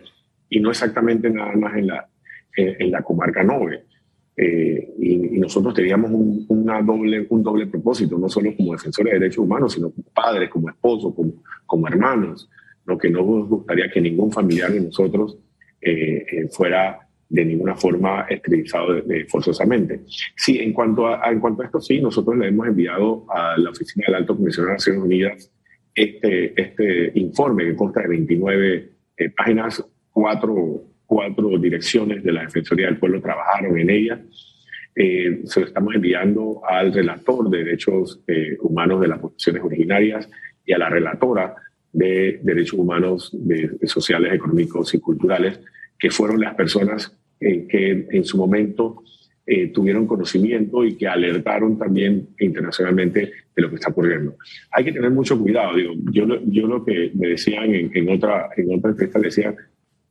y 0.49 0.59
no 0.59 0.69
exactamente 0.69 1.29
nada 1.29 1.53
más 1.55 1.75
en 1.75 1.87
la, 1.87 2.07
en, 2.55 2.91
la 2.91 3.01
comarca 3.01 3.43
Nove. 3.43 3.83
Eh, 4.35 4.93
y, 4.99 5.17
nosotros 5.39 5.73
teníamos 5.73 6.11
un, 6.11 6.45
una 6.49 6.81
doble, 6.81 7.25
un 7.29 7.43
doble 7.43 7.67
propósito, 7.67 8.17
no 8.17 8.27
solo 8.27 8.55
como 8.55 8.73
defensores 8.73 9.13
de 9.13 9.19
derechos 9.19 9.45
humanos, 9.45 9.73
sino 9.73 9.91
como 9.91 10.07
padres, 10.13 10.49
como 10.49 10.69
esposos, 10.69 11.13
como, 11.15 11.43
como 11.65 11.87
hermanos, 11.87 12.49
lo 12.85 12.97
que 12.97 13.09
no 13.09 13.19
nos 13.19 13.49
gustaría 13.49 13.89
que 13.89 14.01
ningún 14.01 14.31
familiar 14.31 14.71
de 14.71 14.81
nosotros 14.81 15.37
eh, 15.81 16.25
eh, 16.31 16.47
fuera 16.49 17.06
de 17.29 17.45
ninguna 17.45 17.75
forma 17.75 18.21
esterilizado 18.29 19.03
forzosamente. 19.27 20.01
Sí, 20.35 20.59
en 20.59 20.73
cuanto, 20.73 21.07
a, 21.07 21.29
en 21.31 21.39
cuanto 21.39 21.61
a 21.61 21.65
esto, 21.65 21.81
sí, 21.81 21.99
nosotros 21.99 22.37
le 22.37 22.47
hemos 22.47 22.67
enviado 22.67 23.25
a 23.29 23.57
la 23.57 23.69
Oficina 23.69 24.05
del 24.07 24.15
Alto 24.15 24.35
Comisionado 24.35 24.71
de 24.71 24.75
Naciones 24.75 25.03
Unidas 25.03 25.51
este, 25.93 26.61
este 26.61 27.11
informe 27.15 27.65
que 27.65 27.75
consta 27.75 28.01
de 28.01 28.07
29 28.07 28.89
páginas, 29.35 29.83
cuatro 30.11 30.87
cuatro 31.07 31.57
direcciones 31.57 32.23
de 32.23 32.33
la 32.33 32.41
Defensoría 32.41 32.85
del 32.85 32.97
Pueblo 32.97 33.21
trabajaron 33.21 33.79
en 33.79 33.89
ella. 33.89 34.21
Eh, 34.93 35.41
se 35.45 35.61
lo 35.61 35.65
estamos 35.67 35.95
enviando 35.95 36.61
al 36.67 36.93
relator 36.93 37.49
de 37.49 37.63
derechos 37.63 38.21
eh, 38.27 38.57
humanos 38.61 39.01
de 39.01 39.07
las 39.07 39.19
poblaciones 39.19 39.63
originarias 39.63 40.29
y 40.65 40.73
a 40.73 40.77
la 40.77 40.89
relatora 40.89 41.55
de 41.93 42.39
derechos 42.43 42.77
humanos 42.77 43.35
sociales, 43.85 44.33
económicos 44.33 44.93
y 44.93 44.99
culturales, 44.99 45.59
que 45.99 46.09
fueron 46.09 46.39
las 46.39 46.55
personas 46.55 47.15
eh, 47.39 47.65
que 47.67 48.07
en 48.11 48.23
su 48.23 48.37
momento 48.37 49.03
tuvieron 49.73 50.05
conocimiento 50.05 50.83
y 50.83 50.97
que 50.97 51.07
alertaron 51.07 51.79
también 51.79 52.27
internacionalmente 52.37 53.31
de 53.55 53.61
lo 53.61 53.69
que 53.69 53.75
está 53.75 53.91
ocurriendo. 53.91 54.35
Hay 54.71 54.83
que 54.83 54.91
tener 54.91 55.09
mucho 55.09 55.39
cuidado. 55.39 55.73
Digo, 55.73 55.93
yo, 56.11 56.25
yo 56.47 56.67
lo 56.67 56.83
que 56.83 57.11
me 57.15 57.29
decían 57.29 57.73
en, 57.73 57.89
en 57.93 58.09
otra, 58.09 58.49
en 58.57 58.77
otra 58.77 58.89
entrevista, 58.91 59.19
decían, 59.19 59.55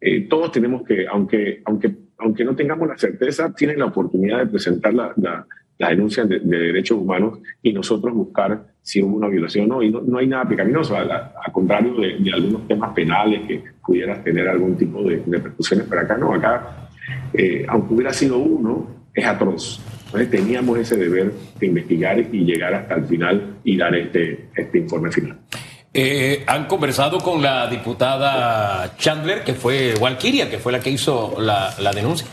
eh, 0.01 0.27
todos 0.29 0.53
tenemos 0.53 0.83
que, 0.83 1.07
aunque, 1.07 1.63
aunque, 1.65 1.91
aunque 2.19 2.45
no 2.45 2.55
tengamos 2.55 2.89
la 2.89 2.99
certeza, 2.99 3.53
tienen 3.55 3.79
la 3.79 3.87
oportunidad 3.87 4.39
de 4.39 4.47
presentar 4.47 4.93
la, 4.93 5.13
la, 5.17 5.89
denuncia 5.89 6.25
de, 6.25 6.39
derechos 6.41 6.99
humanos 6.99 7.39
y 7.63 7.73
nosotros 7.73 8.15
buscar 8.15 8.67
si 8.83 9.03
hubo 9.03 9.17
una 9.17 9.29
violación 9.29 9.71
o 9.71 9.77
no. 9.77 9.83
Y 9.83 9.91
no, 9.91 10.19
hay 10.19 10.27
nada 10.27 10.47
pecaminoso, 10.47 10.97
al, 10.97 11.11
contrario 11.53 11.95
de, 11.95 12.33
algunos 12.33 12.69
temas 12.69 12.93
penales 12.95 13.41
que 13.49 13.65
pudieras 13.87 14.23
tener 14.25 14.49
algún 14.49 14.77
tipo 14.77 15.03
de, 15.03 15.23
repercusiones, 15.27 15.87
pero 15.89 16.03
acá 16.03 16.17
no, 16.17 16.35
acá, 16.35 16.89
eh, 17.33 17.65
aunque 17.69 17.95
hubiera 17.95 18.13
sido 18.13 18.39
uno, 18.39 18.89
es 19.15 19.25
atroz. 19.25 19.81
Entonces 20.07 20.31
teníamos 20.31 20.79
ese 20.79 20.97
deber 20.97 21.33
de 21.59 21.67
investigar 21.67 22.19
y 22.19 22.45
llegar 22.45 22.75
hasta 22.75 22.95
el 22.95 23.07
final 23.07 23.57
y 23.65 23.77
dar 23.77 23.95
este, 23.95 24.49
este 24.55 24.79
informe 24.79 25.11
final. 25.11 25.39
Eh, 25.93 26.45
han 26.47 26.67
conversado 26.67 27.19
con 27.19 27.43
la 27.43 27.69
diputada 27.69 28.97
Chandler, 28.99 29.43
que 29.43 29.55
fue 29.55 29.95
Walkiria, 29.99 30.51
que 30.51 30.59
fue 30.59 30.73
la 30.73 30.81
que 30.81 30.91
hizo 30.91 31.41
la, 31.41 31.75
denuncia. 31.95 32.27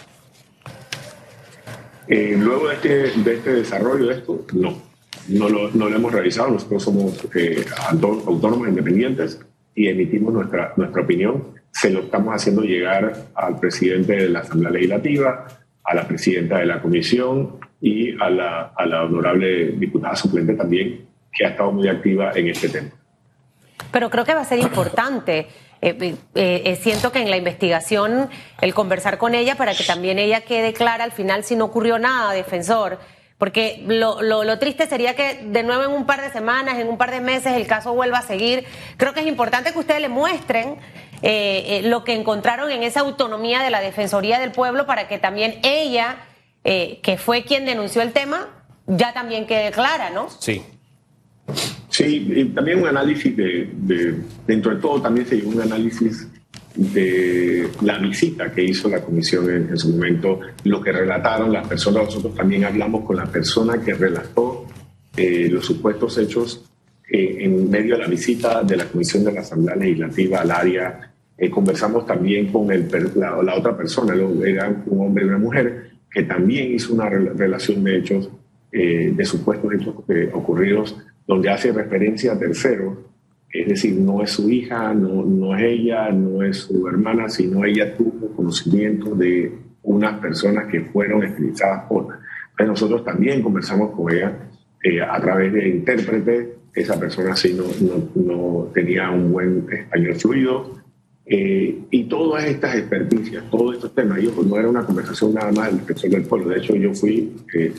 Eh, 2.07 2.35
luego 2.37 2.67
de 2.67 2.75
este, 2.75 2.89
de 3.21 3.35
este 3.35 3.53
desarrollo 3.53 4.07
de 4.07 4.15
esto, 4.15 4.45
no. 4.53 4.93
No 5.29 5.47
lo, 5.47 5.71
no 5.71 5.87
lo 5.87 5.95
hemos 5.95 6.11
realizado. 6.11 6.49
Nosotros 6.49 6.83
somos 6.83 7.25
eh, 7.35 7.63
autónomos 7.87 8.67
independientes 8.67 9.39
y 9.75 9.87
emitimos 9.87 10.33
nuestra, 10.33 10.73
nuestra 10.77 11.01
opinión. 11.01 11.53
Se 11.71 11.89
lo 11.89 12.01
estamos 12.01 12.33
haciendo 12.33 12.61
llegar 12.61 13.13
al 13.35 13.59
presidente 13.59 14.13
de 14.13 14.29
la 14.29 14.39
Asamblea 14.39 14.71
Legislativa, 14.71 15.47
a 15.83 15.95
la 15.95 16.07
presidenta 16.07 16.59
de 16.59 16.65
la 16.65 16.81
comisión 16.81 17.59
y 17.81 18.11
a 18.21 18.29
la, 18.29 18.73
a 18.75 18.85
la 18.85 19.03
honorable 19.03 19.73
diputada 19.73 20.15
suplente 20.15 20.53
también, 20.53 21.05
que 21.31 21.45
ha 21.45 21.49
estado 21.49 21.71
muy 21.71 21.87
activa 21.87 22.31
en 22.35 22.47
este 22.47 22.69
tema. 22.69 22.89
Pero 23.91 24.09
creo 24.09 24.23
que 24.23 24.33
va 24.33 24.41
a 24.41 24.45
ser 24.45 24.59
importante. 24.59 25.47
Eh, 25.81 26.15
eh, 26.35 26.61
eh, 26.65 26.75
siento 26.77 27.11
que 27.11 27.19
en 27.19 27.29
la 27.29 27.35
investigación 27.35 28.29
el 28.61 28.73
conversar 28.73 29.17
con 29.17 29.35
ella 29.35 29.55
para 29.55 29.75
que 29.75 29.83
también 29.83 30.17
ella 30.17 30.41
quede 30.41 30.71
clara 30.71 31.03
al 31.03 31.11
final 31.11 31.43
si 31.43 31.57
no 31.57 31.65
ocurrió 31.65 31.99
nada, 31.99 32.31
defensor. 32.31 32.99
Porque 33.43 33.83
lo, 33.85 34.21
lo, 34.21 34.57
triste 34.57 34.87
sería 34.87 35.17
que 35.17 35.45
de 35.45 35.63
nuevo 35.63 35.83
en 35.83 35.91
un 35.91 36.05
par 36.05 36.21
de 36.21 36.31
semanas, 36.31 36.79
en 36.79 36.87
un 36.87 36.97
par 36.97 37.11
de 37.11 37.19
meses, 37.19 37.51
el 37.51 37.67
caso 37.67 37.93
vuelva 37.93 38.19
a 38.19 38.21
seguir. 38.21 38.63
Creo 38.95 39.13
que 39.13 39.19
es 39.19 39.27
importante 39.27 39.73
que 39.73 39.79
ustedes 39.79 39.99
le 39.99 40.07
muestren 40.07 40.77
lo 41.83 42.05
que 42.05 42.13
encontraron 42.13 42.71
en 42.71 42.83
esa 42.83 43.01
autonomía 43.01 43.61
de 43.61 43.69
la 43.69 43.81
Defensoría 43.81 44.39
del 44.39 44.53
Pueblo 44.53 44.85
para 44.85 45.09
que 45.09 45.17
también 45.17 45.55
ella, 45.61 46.19
que 46.63 47.17
fue 47.19 47.43
quien 47.43 47.65
denunció 47.65 48.01
el 48.01 48.13
tema, 48.13 48.47
ya 48.87 49.11
también 49.11 49.45
quede 49.45 49.71
clara, 49.71 50.09
¿no? 50.09 50.29
Sí. 50.29 50.63
Sí, 51.89 52.25
y 52.33 52.45
también 52.45 52.79
un 52.81 52.87
análisis 52.87 53.35
de, 53.35 54.23
dentro 54.47 54.73
de 54.73 54.81
todo 54.81 55.01
también 55.01 55.27
se 55.27 55.35
un 55.43 55.59
análisis 55.59 56.29
de 56.75 57.69
la 57.81 57.99
visita 57.99 58.51
que 58.51 58.63
hizo 58.63 58.89
la 58.89 59.01
comisión 59.01 59.49
en, 59.49 59.77
su 59.77 59.89
momento, 59.89 60.39
lo 60.63 60.81
que 60.81 60.91
relataron 60.91 61.51
las 61.53 61.67
personas, 61.67 62.05
nosotros 62.05 62.33
también 62.33 62.65
hablamos 62.65 63.05
con 63.05 63.17
la 63.17 63.25
persona 63.25 63.79
que 63.81 63.93
relató 63.93 64.65
eh, 65.15 65.47
los 65.51 65.65
supuestos 65.65 66.17
hechos 66.17 66.65
eh, 67.07 67.37
en 67.41 67.69
medio 67.69 67.95
de 67.95 68.01
la 68.01 68.07
visita 68.07 68.63
de 68.63 68.77
la 68.77 68.85
comisión 68.85 69.23
de 69.23 69.33
la 69.33 69.41
Asamblea 69.41 69.75
Legislativa 69.75 70.39
al 70.39 70.51
área, 70.51 71.13
eh, 71.37 71.49
conversamos 71.49 72.07
también 72.07 72.51
con 72.51 72.71
el, 72.71 72.89
la, 73.15 73.55
otra 73.55 73.77
persona, 73.77 74.15
era 74.45 74.83
un 74.87 75.05
hombre 75.05 75.25
y 75.25 75.27
una 75.27 75.37
mujer, 75.37 75.91
que 76.09 76.23
también 76.23 76.73
hizo 76.73 76.93
una 76.93 77.09
relación 77.09 77.83
de 77.83 77.97
hechos, 77.97 78.29
de 78.71 79.25
supuestos 79.25 79.71
hechos 79.71 79.95
ocurridos 80.33 80.95
donde 81.27 81.49
hace 81.49 81.71
referencia 81.71 82.33
a 82.33 82.39
terceros, 82.39 82.97
es 83.53 83.67
decir, 83.67 83.93
no 83.93 84.23
es 84.23 84.31
su 84.31 84.49
hija, 84.49 84.93
no, 84.95 85.23
no 85.23 85.55
es 85.55 85.63
ella, 85.63 86.09
no 86.09 86.41
es 86.41 86.57
su 86.57 86.87
hermana, 86.87 87.29
sino 87.29 87.63
ella 87.63 87.95
tuvo 87.95 88.35
conocimiento 88.35 89.13
de 89.13 89.51
unas 89.83 90.19
personas 90.19 90.65
que 90.71 90.81
fueron 90.81 91.23
estilizadas 91.23 91.83
por. 91.83 92.07
Entonces 92.51 92.67
nosotros 92.67 93.05
también 93.05 93.43
conversamos 93.43 93.91
con 93.91 94.11
ella 94.11 94.33
eh, 94.83 95.01
a 95.01 95.21
través 95.21 95.53
de 95.53 95.69
intérprete, 95.69 96.55
esa 96.73 96.99
persona 96.99 97.35
sí 97.35 97.55
no, 97.55 97.65
no, 98.15 98.71
tenía 98.73 99.11
un 99.11 99.31
buen 99.31 99.67
español 99.71 100.15
fluido, 100.15 100.83
eh, 101.25 101.77
y 101.91 102.03
todas 102.05 102.45
estas 102.45 102.75
experticias, 102.75 103.49
todos 103.51 103.75
estos 103.75 103.93
temas, 103.93 104.19
yo, 104.19 104.31
no 104.43 104.57
era 104.57 104.67
una 104.67 104.83
conversación 104.83 105.35
nada 105.35 105.51
más 105.51 105.71
del 105.71 106.11
del 106.11 106.23
pueblo, 106.23 106.49
de 106.49 106.57
hecho 106.57 106.75
yo 106.75 106.93
fui 106.93 107.33
eh, 107.53 107.71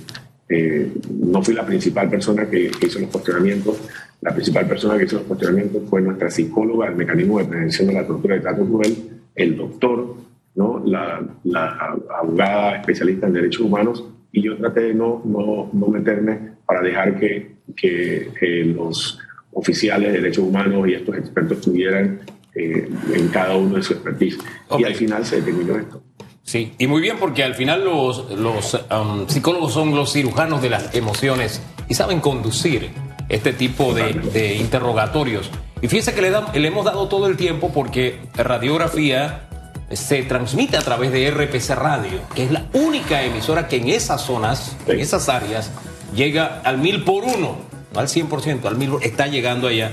eh, 0.48 0.92
no 1.10 1.42
fui 1.42 1.54
la 1.54 1.64
principal 1.64 2.08
persona 2.10 2.48
que, 2.48 2.70
hizo 2.80 2.98
los 2.98 3.10
cuestionamientos. 3.10 3.76
La 4.24 4.32
principal 4.32 4.66
persona 4.66 4.96
que 4.96 5.04
hizo 5.04 5.16
los 5.16 5.26
cuestionamientos 5.26 5.82
fue 5.88 6.00
nuestra 6.00 6.30
psicóloga 6.30 6.86
del 6.86 6.96
mecanismo 6.96 7.38
de 7.38 7.44
prevención 7.44 7.88
de 7.88 7.92
la 7.92 8.06
tortura 8.06 8.36
y 8.36 8.40
trato 8.40 8.64
cruel, 8.64 8.96
el 9.34 9.56
doctor 9.56 10.16
¿no? 10.54 10.82
la, 10.86 11.22
la 11.44 11.96
abogada 12.18 12.76
especialista 12.76 13.26
en 13.26 13.34
derechos 13.34 13.60
humanos, 13.60 14.02
y 14.32 14.42
yo 14.42 14.56
traté 14.56 14.80
de 14.80 14.94
no, 14.94 15.20
no, 15.26 15.68
no 15.72 15.88
meterme 15.88 16.54
para 16.64 16.80
dejar 16.80 17.20
que, 17.20 17.56
que 17.76 18.64
los 18.64 19.18
oficiales 19.52 20.10
de 20.10 20.20
derechos 20.20 20.44
humanos 20.44 20.88
y 20.88 20.94
estos 20.94 21.18
expertos 21.18 21.58
estuvieran 21.58 22.20
eh, 22.54 22.88
en 23.12 23.28
cada 23.28 23.56
uno 23.56 23.76
de 23.76 23.82
su 23.82 23.92
expertise. 23.92 24.38
Y 24.78 24.84
al 24.84 24.94
final 24.94 25.26
se 25.26 25.36
determinó 25.36 25.76
esto. 25.76 26.02
Sí, 26.42 26.72
y 26.78 26.86
muy 26.86 27.02
bien 27.02 27.16
porque 27.20 27.44
al 27.44 27.54
final 27.54 27.84
los, 27.84 28.30
los 28.38 28.74
um, 28.90 29.28
psicólogos 29.28 29.72
son 29.72 29.94
los 29.94 30.12
cirujanos 30.12 30.62
de 30.62 30.70
las 30.70 30.94
emociones 30.94 31.62
y 31.88 31.94
saben 31.94 32.20
conducir 32.20 32.90
este 33.34 33.52
tipo 33.52 33.94
de, 33.94 34.12
de 34.12 34.54
interrogatorios. 34.54 35.50
Y 35.82 35.88
fíjense 35.88 36.14
que 36.14 36.22
le, 36.22 36.30
le 36.30 36.68
hemos 36.68 36.84
dado 36.84 37.08
todo 37.08 37.26
el 37.26 37.36
tiempo 37.36 37.70
porque 37.74 38.20
radiografía 38.34 39.48
se 39.90 40.22
transmite 40.22 40.76
a 40.76 40.80
través 40.80 41.12
de 41.12 41.30
RPC 41.30 41.70
Radio, 41.70 42.20
que 42.34 42.44
es 42.44 42.50
la 42.50 42.64
única 42.72 43.22
emisora 43.22 43.68
que 43.68 43.76
en 43.76 43.88
esas 43.88 44.22
zonas, 44.22 44.76
en 44.86 45.00
esas 45.00 45.28
áreas, 45.28 45.70
llega 46.14 46.60
al 46.64 46.78
mil 46.78 47.04
por 47.04 47.24
uno, 47.24 47.56
no 47.92 48.00
al 48.00 48.08
100%, 48.08 48.64
al 48.64 48.76
mil, 48.76 48.94
está 49.02 49.26
llegando 49.26 49.68
allá. 49.68 49.90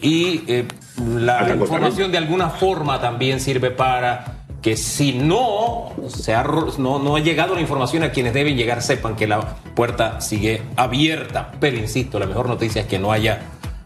Y 0.00 0.44
eh, 0.46 0.66
la 1.16 1.54
información 1.54 2.12
de 2.12 2.18
alguna 2.18 2.50
forma 2.50 3.00
también 3.00 3.40
sirve 3.40 3.70
para 3.70 4.43
que 4.64 4.78
si 4.78 5.12
no, 5.12 5.92
se 6.08 6.34
ha, 6.34 6.42
no, 6.78 6.98
no 6.98 7.16
ha 7.16 7.20
llegado 7.20 7.54
la 7.54 7.60
información 7.60 8.02
a 8.02 8.12
quienes 8.12 8.32
deben 8.32 8.56
llegar, 8.56 8.80
sepan 8.80 9.14
que 9.14 9.26
la 9.26 9.56
puerta 9.74 10.22
sigue 10.22 10.62
abierta. 10.76 11.52
Pero 11.60 11.76
insisto, 11.76 12.18
la 12.18 12.24
mejor 12.24 12.48
noticia 12.48 12.80
es 12.80 12.88
que 12.88 12.98
no 12.98 13.12
haya 13.12 13.42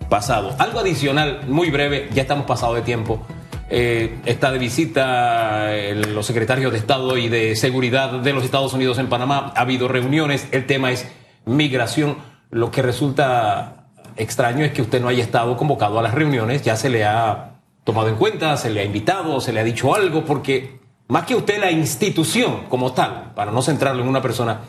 pasado. 0.09 0.55
Algo 0.57 0.79
adicional, 0.79 1.41
muy 1.49 1.73
breve, 1.73 2.09
ya 2.15 2.23
estamos 2.23 2.47
pasados 2.47 2.77
de 2.77 2.83
tiempo. 2.83 3.27
Eh, 3.71 4.19
está 4.25 4.53
de 4.53 4.59
visita 4.61 5.73
los 6.13 6.25
secretarios 6.25 6.71
de 6.71 6.79
Estado 6.79 7.17
y 7.17 7.29
de 7.29 7.57
Seguridad 7.57 8.13
de 8.13 8.33
los 8.33 8.45
Estados 8.45 8.73
Unidos 8.73 8.99
en 8.99 9.09
Panamá. 9.09 9.53
Ha 9.57 9.63
habido 9.63 9.89
reuniones, 9.89 10.47
el 10.53 10.65
tema 10.67 10.93
es 10.93 11.09
migración. 11.45 12.19
Lo 12.53 12.71
que 12.71 12.83
resulta 12.83 13.89
extraño 14.17 14.65
es 14.65 14.71
que 14.71 14.83
usted 14.83 15.01
no 15.01 15.09
haya 15.09 15.25
estado 15.25 15.57
convocado 15.57 15.99
a 15.99 16.03
las 16.03 16.15
reuniones, 16.15 16.63
ya 16.63 16.77
se 16.77 16.89
le 16.89 17.05
ha 17.05 17.58
tomado 17.89 18.11
en 18.11 18.17
cuenta, 18.17 18.55
se 18.59 18.69
le 18.69 18.81
ha 18.81 18.85
invitado, 18.85 19.41
se 19.41 19.51
le 19.51 19.61
ha 19.61 19.65
dicho 19.65 19.95
algo, 19.95 20.23
porque 20.23 20.79
más 21.09 21.25
que 21.25 21.35
usted 21.35 21.59
la 21.59 21.71
institución 21.71 22.65
como 22.69 22.93
tal, 22.93 23.33
para 23.35 23.51
no 23.51 23.63
centrarlo 23.63 24.03
en 24.03 24.09
una 24.09 24.21
persona, 24.21 24.61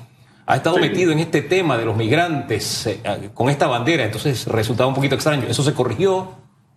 ha 0.46 0.56
estado 0.56 0.78
metido 0.78 1.12
en 1.12 1.20
este 1.20 1.42
tema 1.42 1.78
de 1.78 1.84
los 1.84 1.98
migrantes 1.98 2.88
eh, 2.88 3.30
con 3.34 3.50
esta 3.50 3.68
bandera, 3.68 4.06
entonces 4.06 4.48
resultaba 4.48 4.88
un 4.88 4.96
poquito 4.96 5.16
extraño. 5.16 5.44
¿Eso 5.50 5.64
se 5.64 5.74
corrigió 5.74 6.30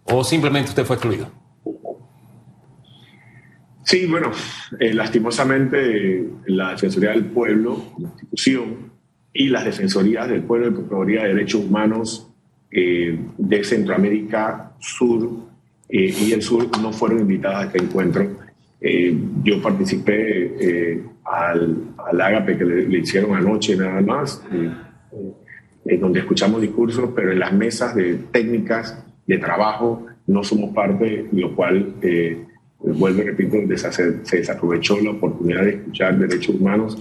o 0.03 0.25
simplemente 0.25 0.71
usted 0.71 0.85
fue 0.85 0.97
excluido? 0.97 1.31
Sí, 3.85 4.07
bueno, 4.07 4.33
eh, 4.81 4.93
lastimosamente 4.93 6.27
la 6.47 6.73
Defensoría 6.73 7.11
del 7.11 7.27
Pueblo, 7.27 7.85
la 7.99 8.09
institución, 8.09 8.91
y 9.33 9.49
las 9.49 9.65
Defensorías 9.65 10.29
del 10.29 10.43
Pueblo 10.43 10.67
y 10.67 10.71
Procuraduría 10.73 11.23
de 11.23 11.29
Derechos 11.35 11.65
Humanos 11.65 12.33
eh, 12.73 13.17
de 13.39 13.63
Centroamérica 13.63 14.73
Sur 14.81 15.52
eh, 15.93 16.15
y 16.21 16.33
el 16.33 16.43
Sur 16.43 16.69
no 16.81 16.93
fueron 16.93 17.21
invitadas 17.21 17.63
a 17.63 17.67
este 17.67 17.79
encuentro. 17.79 18.27
yo 19.45 19.63
participé 19.63 21.03
al, 21.25 21.77
al 21.99 22.21
ágape 22.21 22.59
que 22.59 22.65
le, 22.65 22.99
hicieron 22.99 23.37
anoche 23.37 23.77
nada 23.77 24.01
más, 24.01 24.43
en 25.85 26.01
donde 26.01 26.21
escuchamos 26.21 26.61
discursos, 26.61 27.11
pero 27.15 27.33
en 27.33 27.39
las 27.39 27.53
mesas 27.53 27.95
de 27.95 28.15
técnicas 28.33 29.05
de 29.27 29.39
trabajo 29.39 30.07
no 30.27 30.43
somos 30.43 30.75
parte, 30.75 31.27
lo 31.33 31.55
cual 31.55 31.95
vuelvo 32.83 33.23
y 33.23 33.25
repito, 33.25 33.57
se 33.77 34.37
desaprovechó 34.37 35.01
la 35.01 35.11
oportunidad 35.11 35.63
de 35.63 35.71
escuchar 35.71 36.19
derechos 36.19 36.57
humanos, 36.57 36.99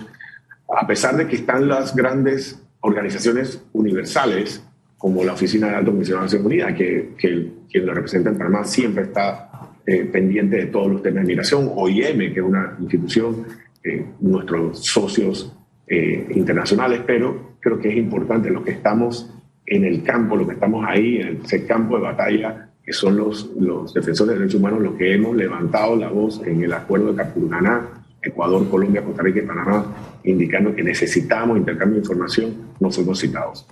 a 0.78 0.86
pesar 0.88 1.18
de 1.18 1.28
que 1.28 1.36
están 1.36 1.68
las 1.68 1.96
grandes 1.96 2.62
organizaciones 2.82 3.64
universales, 3.74 4.64
como 4.98 5.24
la 5.24 5.34
Oficina 5.34 5.68
de 5.68 5.75
Alto 5.75 5.92
Comisionado 5.92 6.27
de 6.27 6.38
Naciones 6.38 6.46
Unidas, 6.46 6.77
que, 6.77 7.10
que 7.18 7.51
quien 7.72 7.86
lo 7.86 7.94
representa 7.94 8.29
en 8.29 8.38
Panamá 8.38 8.64
siempre 8.64 9.03
está 9.03 9.50
eh, 9.86 10.05
pendiente 10.05 10.57
de 10.57 10.66
todos 10.68 10.92
los 10.92 11.01
temas 11.01 11.24
de 11.24 11.27
migración, 11.27 11.72
OIM, 11.74 12.34
que 12.34 12.40
es 12.40 12.46
una 12.46 12.75
institución, 12.79 13.46
eh, 13.84 14.05
nuestros 14.20 14.86
socios 14.86 15.57
eh, 15.88 16.27
internacionales, 16.36 17.01
pero 17.05 17.55
creo 17.60 17.79
que 17.79 17.90
es 17.90 17.98
importante 17.98 18.50
los 18.50 18.64
que 18.64 18.72
estamos 18.72 19.34
en 19.66 19.86
el 19.86 20.03
campo, 20.03 20.36
los 20.36 20.48
que 20.48 20.53
estamos 20.53 20.86
ahí, 20.88 21.18
en 21.18 21.42
ese 21.44 21.66
campo 21.66 21.96
de 21.96 22.03
batalla, 22.03 22.70
que 22.84 22.94
son 22.94 23.18
los, 23.18 23.51
los 23.60 23.94
defensores 23.94 24.34
de 24.34 24.40
derechos 24.40 24.60
humanos 24.60 24.81
los 24.81 24.96
que 24.96 25.14
hemos 25.14 25.36
levantado 25.36 25.96
la 25.96 26.10
voz 26.10 26.42
en 26.46 26.64
el 26.64 26.74
acuerdo 26.74 27.12
de 27.12 27.16
Capurganá, 27.16 27.88
Ecuador, 28.22 28.70
Colombia, 28.70 29.03
Costa 29.03 29.24
Rica 29.24 29.40
y 29.40 29.46
Panamá, 29.46 29.86
indicando 30.24 30.75
que 30.75 30.84
necesitamos 30.84 31.57
intercambio 31.57 31.96
de 31.96 32.01
información, 32.01 32.53
no 32.79 32.92
somos 32.92 33.20
citados. 33.20 33.68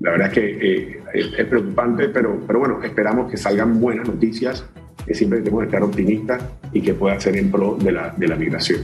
La 0.00 0.12
verdad 0.12 0.28
es 0.28 0.32
que 0.34 0.46
eh, 0.60 1.02
es, 1.14 1.46
preocupante, 1.46 2.08
pero, 2.08 2.40
pero 2.46 2.60
bueno, 2.60 2.82
esperamos 2.82 3.30
que 3.30 3.36
salgan 3.36 3.80
buenas 3.80 4.06
noticias, 4.06 4.64
que 5.06 5.14
siempre 5.14 5.40
tenemos 5.40 5.62
que 5.62 5.66
estar 5.66 5.82
optimistas 5.82 6.42
y 6.72 6.80
que 6.80 6.94
pueda 6.94 7.18
ser 7.18 7.36
en 7.36 7.50
pro 7.50 7.76
de 7.76 7.92
la, 7.92 8.14
de 8.16 8.28
la 8.28 8.36
migración. 8.36 8.82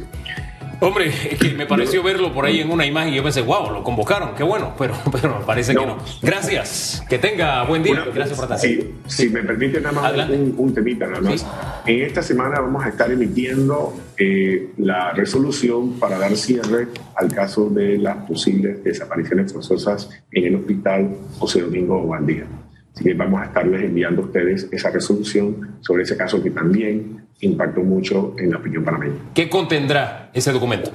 Hombre, 0.81 1.09
es 1.09 1.39
que 1.39 1.55
me 1.55 1.67
pareció 1.67 2.03
verlo 2.03 2.33
por 2.33 2.45
ahí 2.45 2.61
en 2.61 2.71
una 2.71 2.87
imagen 2.87 3.13
y 3.13 3.17
yo 3.17 3.23
pensé, 3.23 3.43
wow, 3.43 3.71
lo 3.71 3.83
convocaron, 3.83 4.35
qué 4.35 4.43
bueno, 4.43 4.75
pero, 4.79 4.95
pero 5.11 5.41
parece 5.47 5.75
que 5.75 5.87
no. 5.87 5.99
Gracias, 6.23 7.05
que 7.09 7.19
tenga 7.19 7.65
buen 7.65 7.83
día. 7.83 8.05
Gracias 8.13 8.37
por 8.39 8.45
estar 8.45 8.59
sí, 8.59 8.95
Si 9.07 9.29
me 9.29 9.43
permite 9.43 9.81
nada 9.81 10.01
más 10.01 10.31
un, 10.31 10.75
temita 10.75 11.07
nada 11.07 11.21
más. 11.21 11.47
En 11.87 12.03
esta 12.03 12.23
semana 12.23 12.61
vamos 12.61 12.85
a 12.85 12.89
estar 12.89 13.11
emitiendo 13.11 13.95
eh, 14.17 14.71
la 14.79 15.13
resolución 15.13 15.99
para 15.99 16.19
dar 16.19 16.37
cierre 16.37 16.89
al 17.17 17.33
caso 17.33 17.69
de 17.71 17.99
las 17.99 18.17
posibles 18.27 18.83
desapariciones 18.83 19.53
forzosas 19.53 20.11
en 20.31 20.45
el 20.45 20.57
hospital 20.57 21.17
José 21.39 21.63
Domingo 21.63 22.07
Bandía. 22.07 22.47
Así 22.95 23.05
que 23.05 23.15
vamos 23.15 23.41
a 23.41 23.47
estarles 23.47 23.83
enviando 23.83 24.23
a 24.23 24.25
ustedes 24.27 24.69
esa 24.71 24.91
resolución 24.91 25.79
sobre 25.81 26.05
ese 26.05 26.17
caso 26.17 26.43
que 26.43 26.51
también 26.51 27.24
impactó 27.47 27.83
mucho 27.83 28.35
en 28.39 28.51
la 28.51 28.59
opinión 28.59 28.85
panameña. 28.85 29.15
¿Qué 29.35 29.49
contendrá 29.49 30.31
ese 30.33 30.53
documento? 30.53 30.91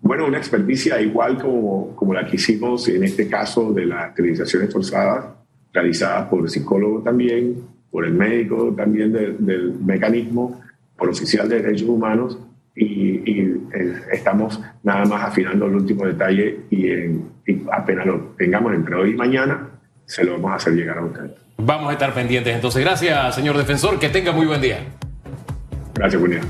Bueno, 0.00 0.26
una 0.26 0.38
experticia 0.38 1.00
igual 1.00 1.38
como, 1.40 1.96
como 1.96 2.12
la 2.12 2.26
que 2.26 2.36
hicimos 2.36 2.88
en 2.88 3.04
este 3.04 3.28
caso 3.28 3.72
de 3.72 3.86
las 3.86 4.10
esterilizaciones 4.10 4.72
forzadas, 4.72 5.26
realizadas 5.72 6.28
por 6.28 6.42
el 6.42 6.48
psicólogo 6.48 7.00
también, 7.02 7.56
por 7.90 8.04
el 8.04 8.12
médico 8.12 8.74
también 8.76 9.12
del 9.12 9.74
mecanismo, 9.84 10.60
por 10.96 11.08
oficial 11.08 11.48
de 11.48 11.62
derechos 11.62 11.88
humanos, 11.88 12.38
y, 12.76 13.22
eh, 13.30 13.60
estamos 14.12 14.60
nada 14.82 15.04
más 15.04 15.24
afinando 15.28 15.66
el 15.66 15.76
último 15.76 16.06
detalle 16.06 16.60
y, 16.70 16.88
apenas 17.70 18.06
lo 18.06 18.34
tengamos 18.36 18.74
entre 18.74 18.94
hoy 18.94 19.10
y 19.10 19.14
mañana, 19.14 19.63
se 20.06 20.24
lo 20.24 20.32
vamos 20.32 20.52
a 20.52 20.54
hacer 20.56 20.74
llegar 20.74 20.98
a 20.98 21.04
usted. 21.04 21.30
Vamos 21.56 21.90
a 21.90 21.92
estar 21.92 22.12
pendientes 22.12 22.54
entonces. 22.54 22.82
Gracias, 22.82 23.34
señor 23.34 23.56
defensor. 23.56 23.98
Que 23.98 24.08
tenga 24.08 24.32
muy 24.32 24.46
buen 24.46 24.60
día. 24.60 24.80
Gracias, 25.94 26.20
buen 26.20 26.32
día. 26.32 26.42